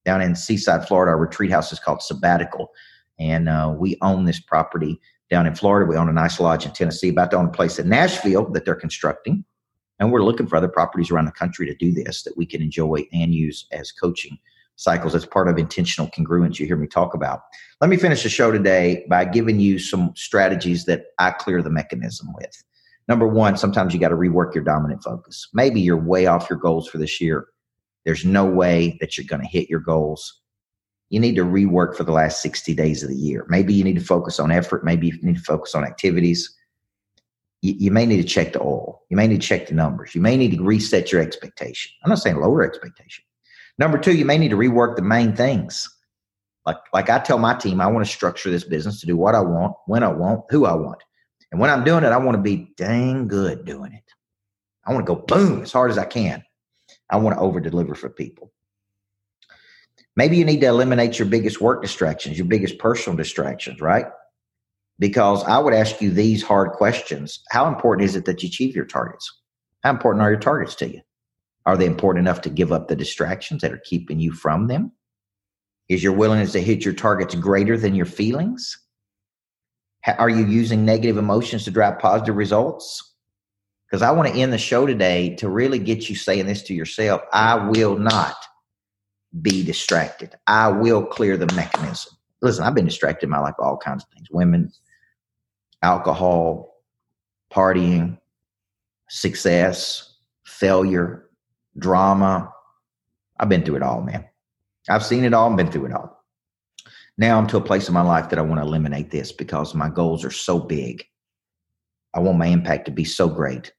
Down 0.04 0.20
in 0.20 0.34
Seaside, 0.34 0.88
Florida, 0.88 1.12
our 1.12 1.16
retreat 1.16 1.52
house 1.52 1.72
is 1.72 1.78
called 1.78 2.02
Sabbatical, 2.02 2.72
and 3.20 3.48
uh, 3.48 3.72
we 3.78 3.96
own 4.02 4.24
this 4.24 4.40
property 4.40 5.00
down 5.30 5.46
in 5.46 5.54
Florida. 5.54 5.88
We 5.88 5.96
own 5.96 6.08
a 6.08 6.12
nice 6.12 6.40
lodge 6.40 6.64
in 6.64 6.72
Tennessee, 6.72 7.08
about 7.08 7.30
to 7.32 7.36
own 7.36 7.46
a 7.46 7.50
place 7.50 7.78
in 7.78 7.88
Nashville 7.88 8.50
that 8.52 8.64
they're 8.64 8.74
constructing. 8.74 9.44
And 9.98 10.12
we're 10.12 10.22
looking 10.22 10.46
for 10.46 10.56
other 10.56 10.68
properties 10.68 11.10
around 11.10 11.26
the 11.26 11.32
country 11.32 11.66
to 11.66 11.74
do 11.74 11.92
this 11.92 12.22
that 12.22 12.36
we 12.36 12.46
can 12.46 12.62
enjoy 12.62 13.06
and 13.12 13.34
use 13.34 13.66
as 13.72 13.90
coaching 13.92 14.38
cycles. 14.76 15.12
That's 15.12 15.26
part 15.26 15.48
of 15.48 15.58
intentional 15.58 16.08
congruence 16.08 16.58
you 16.58 16.66
hear 16.66 16.76
me 16.76 16.86
talk 16.86 17.14
about. 17.14 17.40
Let 17.80 17.90
me 17.90 17.96
finish 17.96 18.22
the 18.22 18.28
show 18.28 18.52
today 18.52 19.04
by 19.10 19.24
giving 19.24 19.58
you 19.58 19.78
some 19.78 20.12
strategies 20.14 20.84
that 20.84 21.06
I 21.18 21.32
clear 21.32 21.62
the 21.62 21.70
mechanism 21.70 22.32
with. 22.34 22.62
Number 23.08 23.26
one, 23.26 23.56
sometimes 23.56 23.92
you 23.92 24.00
got 24.00 24.10
to 24.10 24.16
rework 24.16 24.54
your 24.54 24.64
dominant 24.64 25.02
focus. 25.02 25.48
Maybe 25.52 25.80
you're 25.80 25.96
way 25.96 26.26
off 26.26 26.48
your 26.48 26.58
goals 26.58 26.88
for 26.88 26.98
this 26.98 27.20
year. 27.20 27.46
There's 28.04 28.24
no 28.24 28.44
way 28.44 28.96
that 29.00 29.16
you're 29.16 29.26
going 29.26 29.42
to 29.42 29.48
hit 29.48 29.68
your 29.68 29.80
goals 29.80 30.40
you 31.10 31.20
need 31.20 31.36
to 31.36 31.44
rework 31.44 31.96
for 31.96 32.04
the 32.04 32.12
last 32.12 32.42
60 32.42 32.74
days 32.74 33.02
of 33.02 33.08
the 33.08 33.16
year. 33.16 33.46
Maybe 33.48 33.72
you 33.72 33.84
need 33.84 33.98
to 33.98 34.04
focus 34.04 34.38
on 34.38 34.52
effort. 34.52 34.84
Maybe 34.84 35.08
you 35.08 35.18
need 35.22 35.36
to 35.36 35.42
focus 35.42 35.74
on 35.74 35.84
activities. 35.84 36.54
You, 37.62 37.74
you, 37.78 37.90
may 37.90 38.06
need 38.06 38.18
to 38.18 38.28
check 38.28 38.52
the 38.52 38.60
oil. 38.60 39.02
You 39.08 39.16
may 39.16 39.26
need 39.26 39.40
to 39.40 39.46
check 39.46 39.66
the 39.66 39.74
numbers. 39.74 40.14
You 40.14 40.20
may 40.20 40.36
need 40.36 40.56
to 40.56 40.62
reset 40.62 41.10
your 41.10 41.22
expectation. 41.22 41.92
I'm 42.04 42.10
not 42.10 42.18
saying 42.18 42.36
lower 42.36 42.62
expectation. 42.62 43.24
Number 43.78 43.98
two, 43.98 44.14
you 44.14 44.24
may 44.24 44.38
need 44.38 44.50
to 44.50 44.56
rework 44.56 44.96
the 44.96 45.02
main 45.02 45.34
things. 45.34 45.88
Like, 46.66 46.76
like 46.92 47.08
I 47.08 47.18
tell 47.18 47.38
my 47.38 47.54
team, 47.54 47.80
I 47.80 47.86
want 47.86 48.06
to 48.06 48.12
structure 48.12 48.50
this 48.50 48.64
business 48.64 49.00
to 49.00 49.06
do 49.06 49.16
what 49.16 49.34
I 49.34 49.40
want, 49.40 49.74
when 49.86 50.02
I 50.02 50.08
want, 50.08 50.44
who 50.50 50.66
I 50.66 50.74
want. 50.74 51.02
And 51.50 51.60
when 51.60 51.70
I'm 51.70 51.84
doing 51.84 52.04
it, 52.04 52.12
I 52.12 52.18
want 52.18 52.36
to 52.36 52.42
be 52.42 52.72
dang 52.76 53.26
good 53.26 53.64
doing 53.64 53.94
it. 53.94 54.04
I 54.86 54.92
want 54.92 55.06
to 55.06 55.14
go 55.14 55.20
boom 55.20 55.62
as 55.62 55.72
hard 55.72 55.90
as 55.90 55.98
I 55.98 56.04
can. 56.04 56.44
I 57.10 57.16
want 57.16 57.36
to 57.36 57.40
over 57.40 57.60
deliver 57.60 57.94
for 57.94 58.10
people. 58.10 58.52
Maybe 60.18 60.36
you 60.36 60.44
need 60.44 60.62
to 60.62 60.66
eliminate 60.66 61.16
your 61.16 61.28
biggest 61.28 61.60
work 61.60 61.80
distractions, 61.80 62.36
your 62.36 62.48
biggest 62.48 62.78
personal 62.78 63.16
distractions, 63.16 63.80
right? 63.80 64.06
Because 64.98 65.44
I 65.44 65.58
would 65.58 65.74
ask 65.74 66.02
you 66.02 66.10
these 66.10 66.42
hard 66.42 66.72
questions. 66.72 67.40
How 67.52 67.68
important 67.68 68.04
is 68.04 68.16
it 68.16 68.24
that 68.24 68.42
you 68.42 68.48
achieve 68.48 68.74
your 68.74 68.84
targets? 68.84 69.32
How 69.84 69.90
important 69.90 70.22
are 70.22 70.30
your 70.30 70.40
targets 70.40 70.74
to 70.74 70.88
you? 70.88 71.02
Are 71.66 71.76
they 71.76 71.86
important 71.86 72.26
enough 72.26 72.40
to 72.40 72.50
give 72.50 72.72
up 72.72 72.88
the 72.88 72.96
distractions 72.96 73.62
that 73.62 73.72
are 73.72 73.80
keeping 73.84 74.18
you 74.18 74.32
from 74.32 74.66
them? 74.66 74.90
Is 75.88 76.02
your 76.02 76.14
willingness 76.14 76.50
to 76.50 76.60
hit 76.60 76.84
your 76.84 76.94
targets 76.94 77.36
greater 77.36 77.78
than 77.78 77.94
your 77.94 78.04
feelings? 78.04 78.76
Are 80.04 80.28
you 80.28 80.44
using 80.44 80.84
negative 80.84 81.16
emotions 81.16 81.62
to 81.66 81.70
drive 81.70 82.00
positive 82.00 82.34
results? 82.34 83.14
Because 83.88 84.02
I 84.02 84.10
want 84.10 84.26
to 84.30 84.34
end 84.34 84.52
the 84.52 84.58
show 84.58 84.84
today 84.84 85.36
to 85.36 85.48
really 85.48 85.78
get 85.78 86.10
you 86.10 86.16
saying 86.16 86.46
this 86.46 86.62
to 86.62 86.74
yourself 86.74 87.22
I 87.32 87.68
will 87.68 87.96
not 87.96 88.34
be 89.42 89.62
distracted. 89.64 90.34
I 90.46 90.68
will 90.68 91.04
clear 91.04 91.36
the 91.36 91.52
mechanism. 91.54 92.12
Listen, 92.40 92.64
I've 92.64 92.74
been 92.74 92.86
distracted 92.86 93.26
in 93.26 93.30
my 93.30 93.40
life 93.40 93.54
all 93.58 93.76
kinds 93.76 94.04
of 94.04 94.10
things 94.10 94.28
women, 94.30 94.72
alcohol, 95.82 96.74
partying, 97.52 98.18
success, 99.08 100.16
failure, 100.46 101.28
drama. 101.78 102.52
I've 103.38 103.48
been 103.48 103.64
through 103.64 103.76
it 103.76 103.82
all, 103.82 104.02
man. 104.02 104.24
I've 104.88 105.04
seen 105.04 105.24
it 105.24 105.34
all 105.34 105.48
and 105.48 105.56
been 105.56 105.70
through 105.70 105.86
it 105.86 105.92
all. 105.92 106.24
Now 107.18 107.36
I'm 107.36 107.46
to 107.48 107.56
a 107.56 107.60
place 107.60 107.88
in 107.88 107.94
my 107.94 108.02
life 108.02 108.30
that 108.30 108.38
I 108.38 108.42
want 108.42 108.60
to 108.60 108.66
eliminate 108.66 109.10
this 109.10 109.32
because 109.32 109.74
my 109.74 109.88
goals 109.88 110.24
are 110.24 110.30
so 110.30 110.58
big. 110.58 111.04
I 112.14 112.20
want 112.20 112.38
my 112.38 112.46
impact 112.46 112.86
to 112.86 112.92
be 112.92 113.04
so 113.04 113.28
great 113.28 113.72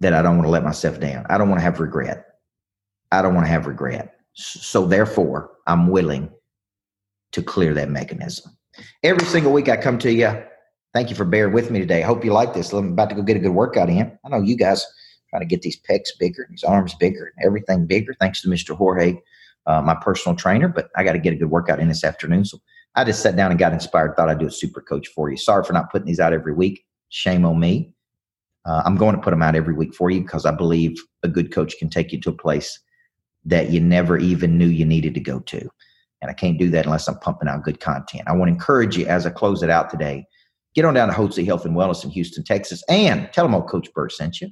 that 0.00 0.14
I 0.14 0.22
don't 0.22 0.36
want 0.36 0.46
to 0.46 0.50
let 0.50 0.64
myself 0.64 0.98
down. 0.98 1.26
I 1.28 1.38
don't 1.38 1.48
want 1.48 1.60
to 1.60 1.64
have 1.64 1.80
regret. 1.80 2.31
I 3.12 3.22
don't 3.22 3.34
want 3.34 3.46
to 3.46 3.50
have 3.50 3.66
regret. 3.66 4.16
So 4.34 4.86
therefore, 4.86 5.50
I'm 5.66 5.88
willing 5.88 6.30
to 7.32 7.42
clear 7.42 7.74
that 7.74 7.90
mechanism. 7.90 8.56
Every 9.02 9.26
single 9.26 9.52
week 9.52 9.68
I 9.68 9.76
come 9.76 9.98
to 9.98 10.10
you. 10.10 10.42
Thank 10.94 11.10
you 11.10 11.16
for 11.16 11.26
bearing 11.26 11.52
with 11.52 11.70
me 11.70 11.78
today. 11.78 12.02
I 12.02 12.06
hope 12.06 12.24
you 12.24 12.32
like 12.32 12.54
this. 12.54 12.72
I'm 12.72 12.92
about 12.92 13.10
to 13.10 13.14
go 13.14 13.22
get 13.22 13.36
a 13.36 13.40
good 13.40 13.50
workout 13.50 13.90
in. 13.90 14.18
I 14.24 14.28
know 14.28 14.40
you 14.40 14.56
guys 14.56 14.86
trying 15.30 15.42
to 15.42 15.46
get 15.46 15.62
these 15.62 15.80
pecs 15.80 16.08
bigger, 16.18 16.46
these 16.50 16.64
arms 16.64 16.94
bigger, 16.94 17.32
everything 17.42 17.86
bigger. 17.86 18.14
Thanks 18.18 18.42
to 18.42 18.48
Mr. 18.48 18.74
Jorge, 18.74 19.18
uh, 19.66 19.82
my 19.82 19.94
personal 19.94 20.36
trainer. 20.36 20.68
But 20.68 20.90
I 20.96 21.04
got 21.04 21.12
to 21.12 21.18
get 21.18 21.34
a 21.34 21.36
good 21.36 21.50
workout 21.50 21.80
in 21.80 21.88
this 21.88 22.04
afternoon. 22.04 22.46
So 22.46 22.58
I 22.94 23.04
just 23.04 23.22
sat 23.22 23.36
down 23.36 23.50
and 23.50 23.60
got 23.60 23.72
inspired. 23.72 24.16
Thought 24.16 24.30
I'd 24.30 24.38
do 24.38 24.46
a 24.46 24.50
super 24.50 24.80
coach 24.80 25.08
for 25.08 25.30
you. 25.30 25.36
Sorry 25.36 25.64
for 25.64 25.72
not 25.74 25.90
putting 25.90 26.06
these 26.06 26.20
out 26.20 26.32
every 26.32 26.52
week. 26.54 26.84
Shame 27.10 27.44
on 27.44 27.60
me. 27.60 27.92
Uh, 28.64 28.82
I'm 28.84 28.96
going 28.96 29.16
to 29.16 29.20
put 29.20 29.30
them 29.30 29.42
out 29.42 29.54
every 29.54 29.74
week 29.74 29.94
for 29.94 30.10
you 30.10 30.22
because 30.22 30.46
I 30.46 30.52
believe 30.52 30.96
a 31.22 31.28
good 31.28 31.52
coach 31.52 31.78
can 31.78 31.90
take 31.90 32.12
you 32.12 32.20
to 32.20 32.30
a 32.30 32.34
place 32.34 32.78
that 33.44 33.70
you 33.70 33.80
never 33.80 34.18
even 34.18 34.56
knew 34.58 34.66
you 34.66 34.84
needed 34.84 35.14
to 35.14 35.20
go 35.20 35.40
to. 35.40 35.68
And 36.20 36.30
I 36.30 36.34
can't 36.34 36.58
do 36.58 36.70
that 36.70 36.86
unless 36.86 37.08
I'm 37.08 37.18
pumping 37.18 37.48
out 37.48 37.64
good 37.64 37.80
content. 37.80 38.24
I 38.26 38.32
want 38.32 38.48
to 38.48 38.52
encourage 38.52 38.96
you 38.96 39.06
as 39.06 39.26
I 39.26 39.30
close 39.30 39.62
it 39.62 39.70
out 39.70 39.90
today, 39.90 40.24
get 40.74 40.84
on 40.84 40.94
down 40.94 41.08
to 41.08 41.14
Hotze 41.14 41.44
Health 41.44 41.64
and 41.64 41.76
Wellness 41.76 42.04
in 42.04 42.10
Houston, 42.10 42.44
Texas, 42.44 42.82
and 42.88 43.28
tell 43.32 43.44
them 43.44 43.54
old 43.54 43.68
Coach 43.68 43.92
Burt 43.92 44.12
sent 44.12 44.40
you. 44.40 44.48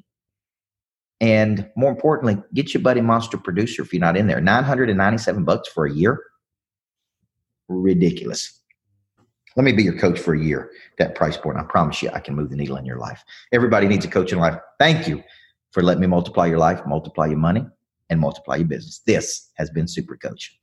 And 1.20 1.68
more 1.76 1.90
importantly, 1.90 2.42
get 2.55 2.74
your 2.74 2.83
buddy 2.83 3.00
Monster 3.00 3.37
Producer 3.37 3.83
if 3.83 3.92
you're 3.92 4.00
not 4.00 4.16
in 4.16 4.26
there. 4.26 4.40
997 4.40 5.44
bucks 5.44 5.68
for 5.68 5.87
a 5.87 5.92
year. 5.92 6.20
Ridiculous. 7.68 8.61
Let 9.57 9.64
me 9.64 9.72
be 9.72 9.83
your 9.83 9.98
coach 9.98 10.18
for 10.18 10.35
a 10.35 10.42
year. 10.42 10.70
That 10.98 11.14
price 11.14 11.37
point, 11.37 11.59
I 11.59 11.62
promise 11.64 12.03
you, 12.03 12.11
I 12.11 12.20
can 12.20 12.35
move 12.35 12.50
the 12.50 12.57
needle 12.57 12.76
in 12.76 12.87
your 12.87 12.98
life. 12.98 13.22
Everybody 13.53 13.87
needs 13.87 14.05
a 14.05 14.09
coach 14.09 14.33
in 14.33 14.38
life. 14.38 14.57
Thank 14.79 15.07
you 15.07 15.22
for 15.72 15.83
letting 15.83 16.00
me 16.00 16.07
multiply 16.07 16.46
your 16.46 16.59
life, 16.59 16.81
multiply 16.87 17.26
your 17.26 17.38
money, 17.38 17.66
and 18.11 18.20
multiply 18.20 18.57
your 18.57 18.66
business. 18.66 19.01
This 19.07 19.51
has 19.57 19.70
been 19.70 19.88
Super 19.88 20.16
Coach. 20.16 20.59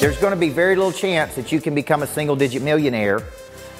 There's 0.00 0.18
going 0.18 0.32
to 0.32 0.38
be 0.38 0.50
very 0.50 0.76
little 0.76 0.92
chance 0.92 1.34
that 1.34 1.50
you 1.50 1.60
can 1.60 1.74
become 1.74 2.02
a 2.02 2.06
single 2.06 2.36
digit 2.36 2.62
millionaire 2.62 3.24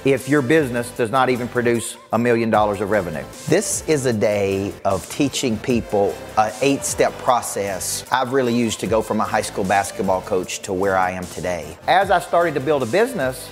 if 0.06 0.28
your 0.28 0.40
business 0.40 0.88
does 0.92 1.10
not 1.10 1.30
even 1.30 1.48
produce 1.48 1.96
a 2.12 2.18
million 2.18 2.48
dollars 2.48 2.80
of 2.80 2.90
revenue. 2.90 3.24
This 3.48 3.82
is 3.88 4.06
a 4.06 4.12
day 4.12 4.72
of 4.84 5.08
teaching 5.10 5.58
people 5.58 6.16
an 6.38 6.52
eight 6.62 6.84
step 6.84 7.12
process 7.18 8.04
I've 8.12 8.32
really 8.32 8.54
used 8.54 8.78
to 8.80 8.86
go 8.86 9.02
from 9.02 9.20
a 9.20 9.24
high 9.24 9.42
school 9.42 9.64
basketball 9.64 10.22
coach 10.22 10.60
to 10.60 10.72
where 10.72 10.96
I 10.96 11.10
am 11.10 11.24
today. 11.24 11.76
As 11.88 12.12
I 12.12 12.20
started 12.20 12.54
to 12.54 12.60
build 12.60 12.84
a 12.84 12.86
business, 12.86 13.50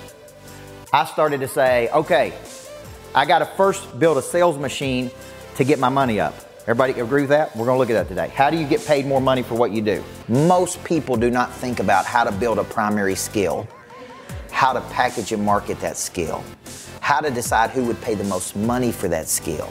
I 0.93 1.03
started 1.03 1.41
to 1.41 1.47
say, 1.49 1.89
okay, 1.89 2.33
I 3.13 3.25
got 3.25 3.39
to 3.39 3.45
first 3.45 3.99
build 3.99 4.17
a 4.17 4.21
sales 4.21 4.57
machine 4.57 5.11
to 5.55 5.65
get 5.65 5.77
my 5.77 5.89
money 5.89 6.21
up. 6.21 6.35
Everybody 6.61 6.93
agree 7.01 7.23
with 7.23 7.31
that? 7.31 7.53
We're 7.53 7.65
going 7.65 7.75
to 7.75 7.79
look 7.79 7.89
at 7.89 7.95
that 7.95 8.07
today. 8.07 8.29
How 8.33 8.49
do 8.49 8.55
you 8.55 8.65
get 8.65 8.83
paid 8.85 9.05
more 9.05 9.19
money 9.19 9.43
for 9.43 9.55
what 9.55 9.71
you 9.71 9.81
do? 9.81 10.01
Most 10.29 10.81
people 10.85 11.17
do 11.17 11.29
not 11.29 11.51
think 11.51 11.81
about 11.81 12.05
how 12.05 12.23
to 12.23 12.31
build 12.31 12.59
a 12.59 12.63
primary 12.63 13.15
skill 13.15 13.67
how 14.55 14.71
to 14.71 14.79
package 14.93 15.33
and 15.33 15.43
market 15.43 15.77
that 15.81 15.97
skill, 15.97 16.41
how 17.01 17.19
to 17.19 17.29
decide 17.29 17.69
who 17.71 17.83
would 17.83 17.99
pay 18.01 18.15
the 18.15 18.23
most 18.23 18.55
money 18.55 18.89
for 18.89 19.09
that 19.09 19.27
skill, 19.27 19.69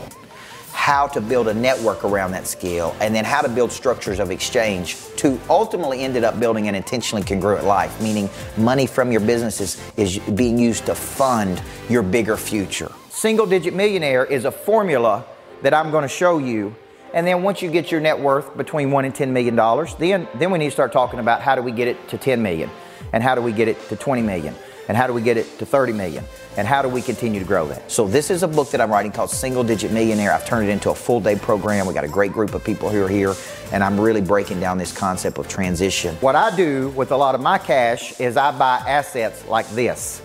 how 0.73 1.07
to 1.07 1.23
build 1.23 1.49
a 1.49 1.55
network 1.55 2.05
around 2.05 2.33
that 2.33 2.47
skill, 2.47 2.95
and 3.01 3.15
then 3.15 3.25
how 3.25 3.41
to 3.41 3.49
build 3.49 3.73
structures 3.73 4.21
of 4.21 4.31
exchange 4.31 4.99
to 5.17 5.41
ultimately 5.49 6.03
ended 6.03 6.23
up 6.23 6.39
building 6.39 6.69
an 6.69 6.75
intentionally 6.75 7.25
congruent 7.25 7.65
life, 7.65 7.99
meaning 8.03 8.29
money 8.59 8.87
from 8.87 9.11
your 9.11 9.23
businesses 9.23 9.81
is 9.97 10.19
being 10.35 10.59
used 10.59 10.85
to 10.85 10.95
fund 10.95 11.63
your 11.89 12.03
bigger 12.03 12.37
future. 12.37 12.93
Single 13.09 13.47
digit 13.47 13.73
millionaire 13.73 14.27
is 14.27 14.45
a 14.45 14.53
formula 14.53 15.25
that 15.63 15.73
I'm 15.73 15.93
going 15.93 16.03
to 16.03 16.09
show 16.09 16.37
you. 16.37 16.77
And 17.15 17.27
then 17.27 17.43
once 17.43 17.63
you 17.63 17.71
get 17.71 17.91
your 17.91 18.03
net 18.03 18.21
worth 18.21 18.55
between 18.55 18.91
one 18.91 19.07
and 19.07 19.15
ten 19.15 19.33
million 19.33 19.57
dollars, 19.57 19.95
then 19.95 20.29
then 20.35 20.51
we 20.51 20.59
need 20.59 20.67
to 20.67 20.73
start 20.73 20.93
talking 20.93 21.21
about 21.21 21.41
how 21.41 21.55
do 21.55 21.63
we 21.63 21.73
get 21.73 21.89
it 21.89 22.07
to 22.09 22.19
10 22.19 22.43
million 22.43 22.69
and 23.15 23.23
how 23.23 23.35
do 23.35 23.41
we 23.41 23.53
get 23.53 23.69
it 23.69 23.81
to 23.89 23.97
20 23.97 24.21
million 24.21 24.55
and 24.89 24.97
how 24.97 25.07
do 25.07 25.13
we 25.13 25.23
get 25.23 25.37
it 25.37 25.59
to 25.59 25.67
30 25.67 25.93
million? 25.93 26.25
And 26.57 26.69
how 26.69 26.83
do 26.83 26.89
we 26.89 27.03
continue 27.03 27.41
to 27.41 27.47
grow 27.47 27.67
that? 27.69 27.91
So 27.91 28.07
this 28.07 28.31
is 28.31 28.43
a 28.43 28.49
book 28.49 28.71
that 28.71 28.81
I'm 28.81 28.91
writing 28.91 29.11
called 29.13 29.31
Single 29.31 29.65
Digit 29.65 29.91
Millionaire. 29.91 30.33
I've 30.33 30.47
turned 30.47 30.69
it 30.69 30.73
into 30.73 30.91
a 30.91 30.95
full 30.95 31.21
day 31.21 31.37
program. 31.37 31.87
We 31.87 31.95
got 31.95 32.05
a 32.05 32.09
great 32.09 32.33
group 32.33 32.55
of 32.55 32.63
people 32.63 32.91
who 32.91 33.03
are 33.05 33.09
here, 33.09 33.35
and 33.73 33.83
I'm 33.83 33.99
really 33.99 34.21
breaking 34.21 34.61
down 34.61 34.79
this 34.79 34.93
concept 34.93 35.39
of 35.39 35.49
transition. 35.49 36.15
What 36.17 36.37
I 36.37 36.55
do 36.55 36.91
with 36.91 37.11
a 37.11 37.17
lot 37.17 37.35
of 37.35 37.41
my 37.41 37.59
cash 37.59 38.21
is 38.21 38.37
I 38.37 38.57
buy 38.57 38.77
assets 38.87 39.47
like 39.49 39.69
this. 39.71 40.23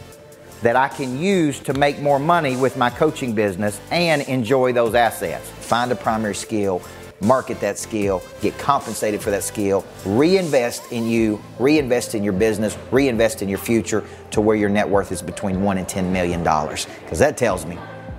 that 0.61 0.75
I 0.75 0.89
can 0.89 1.17
use 1.17 1.59
to 1.61 1.73
make 1.73 1.99
more 1.99 2.19
money 2.19 2.57
with 2.57 2.75
my 2.75 2.89
coaching 2.89 3.33
business 3.33 3.79
and 3.91 4.21
enjoy 4.23 4.73
those 4.73 4.93
assets. 4.93 5.49
Find 5.49 5.91
a 5.91 5.95
primary 5.95 6.35
skill, 6.35 6.81
market 7.21 7.59
that 7.59 7.77
skill, 7.77 8.21
get 8.41 8.57
compensated 8.57 9.21
for 9.21 9.31
that 9.31 9.43
skill, 9.43 9.85
reinvest 10.05 10.91
in 10.91 11.07
you, 11.07 11.41
reinvest 11.59 12.15
in 12.15 12.23
your 12.23 12.33
business, 12.33 12.77
reinvest 12.91 13.41
in 13.41 13.49
your 13.49 13.57
future 13.57 14.03
to 14.31 14.41
where 14.41 14.55
your 14.55 14.69
net 14.69 14.87
worth 14.87 15.11
is 15.11 15.21
between 15.21 15.61
1 15.61 15.77
and 15.77 15.87
10 15.87 16.11
million 16.11 16.43
dollars 16.43 16.87
because 17.03 17.19
that 17.19 17.37
tells 17.37 17.65
me 17.65 17.77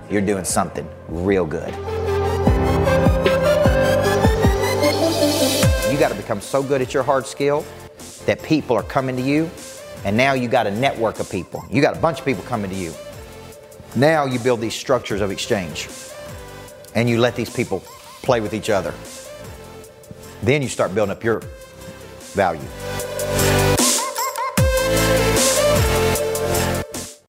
you're 0.09 0.21
doing 0.21 0.43
something 0.43 0.87
real 1.07 1.45
good. 1.45 1.73
You 5.91 5.97
got 5.97 6.09
to 6.09 6.15
become 6.15 6.41
so 6.41 6.61
good 6.63 6.81
at 6.81 6.93
your 6.93 7.03
hard 7.03 7.25
skill 7.25 7.65
that 8.25 8.41
people 8.43 8.75
are 8.75 8.83
coming 8.83 9.15
to 9.15 9.21
you 9.21 9.49
and 10.03 10.17
now 10.17 10.33
you 10.33 10.47
got 10.47 10.67
a 10.67 10.71
network 10.71 11.19
of 11.19 11.29
people. 11.29 11.63
You 11.69 11.81
got 11.81 11.95
a 11.95 11.99
bunch 11.99 12.19
of 12.19 12.25
people 12.25 12.43
coming 12.43 12.71
to 12.71 12.75
you. 12.75 12.93
Now 13.95 14.25
you 14.25 14.39
build 14.39 14.61
these 14.61 14.73
structures 14.73 15.21
of 15.21 15.31
exchange 15.31 15.89
and 16.95 17.09
you 17.09 17.19
let 17.19 17.35
these 17.35 17.49
people 17.49 17.83
play 18.21 18.41
with 18.41 18.53
each 18.53 18.69
other. 18.69 18.93
Then 20.43 20.61
you 20.61 20.69
start 20.69 20.93
building 20.95 21.11
up 21.11 21.23
your 21.23 21.41
value. 22.33 22.61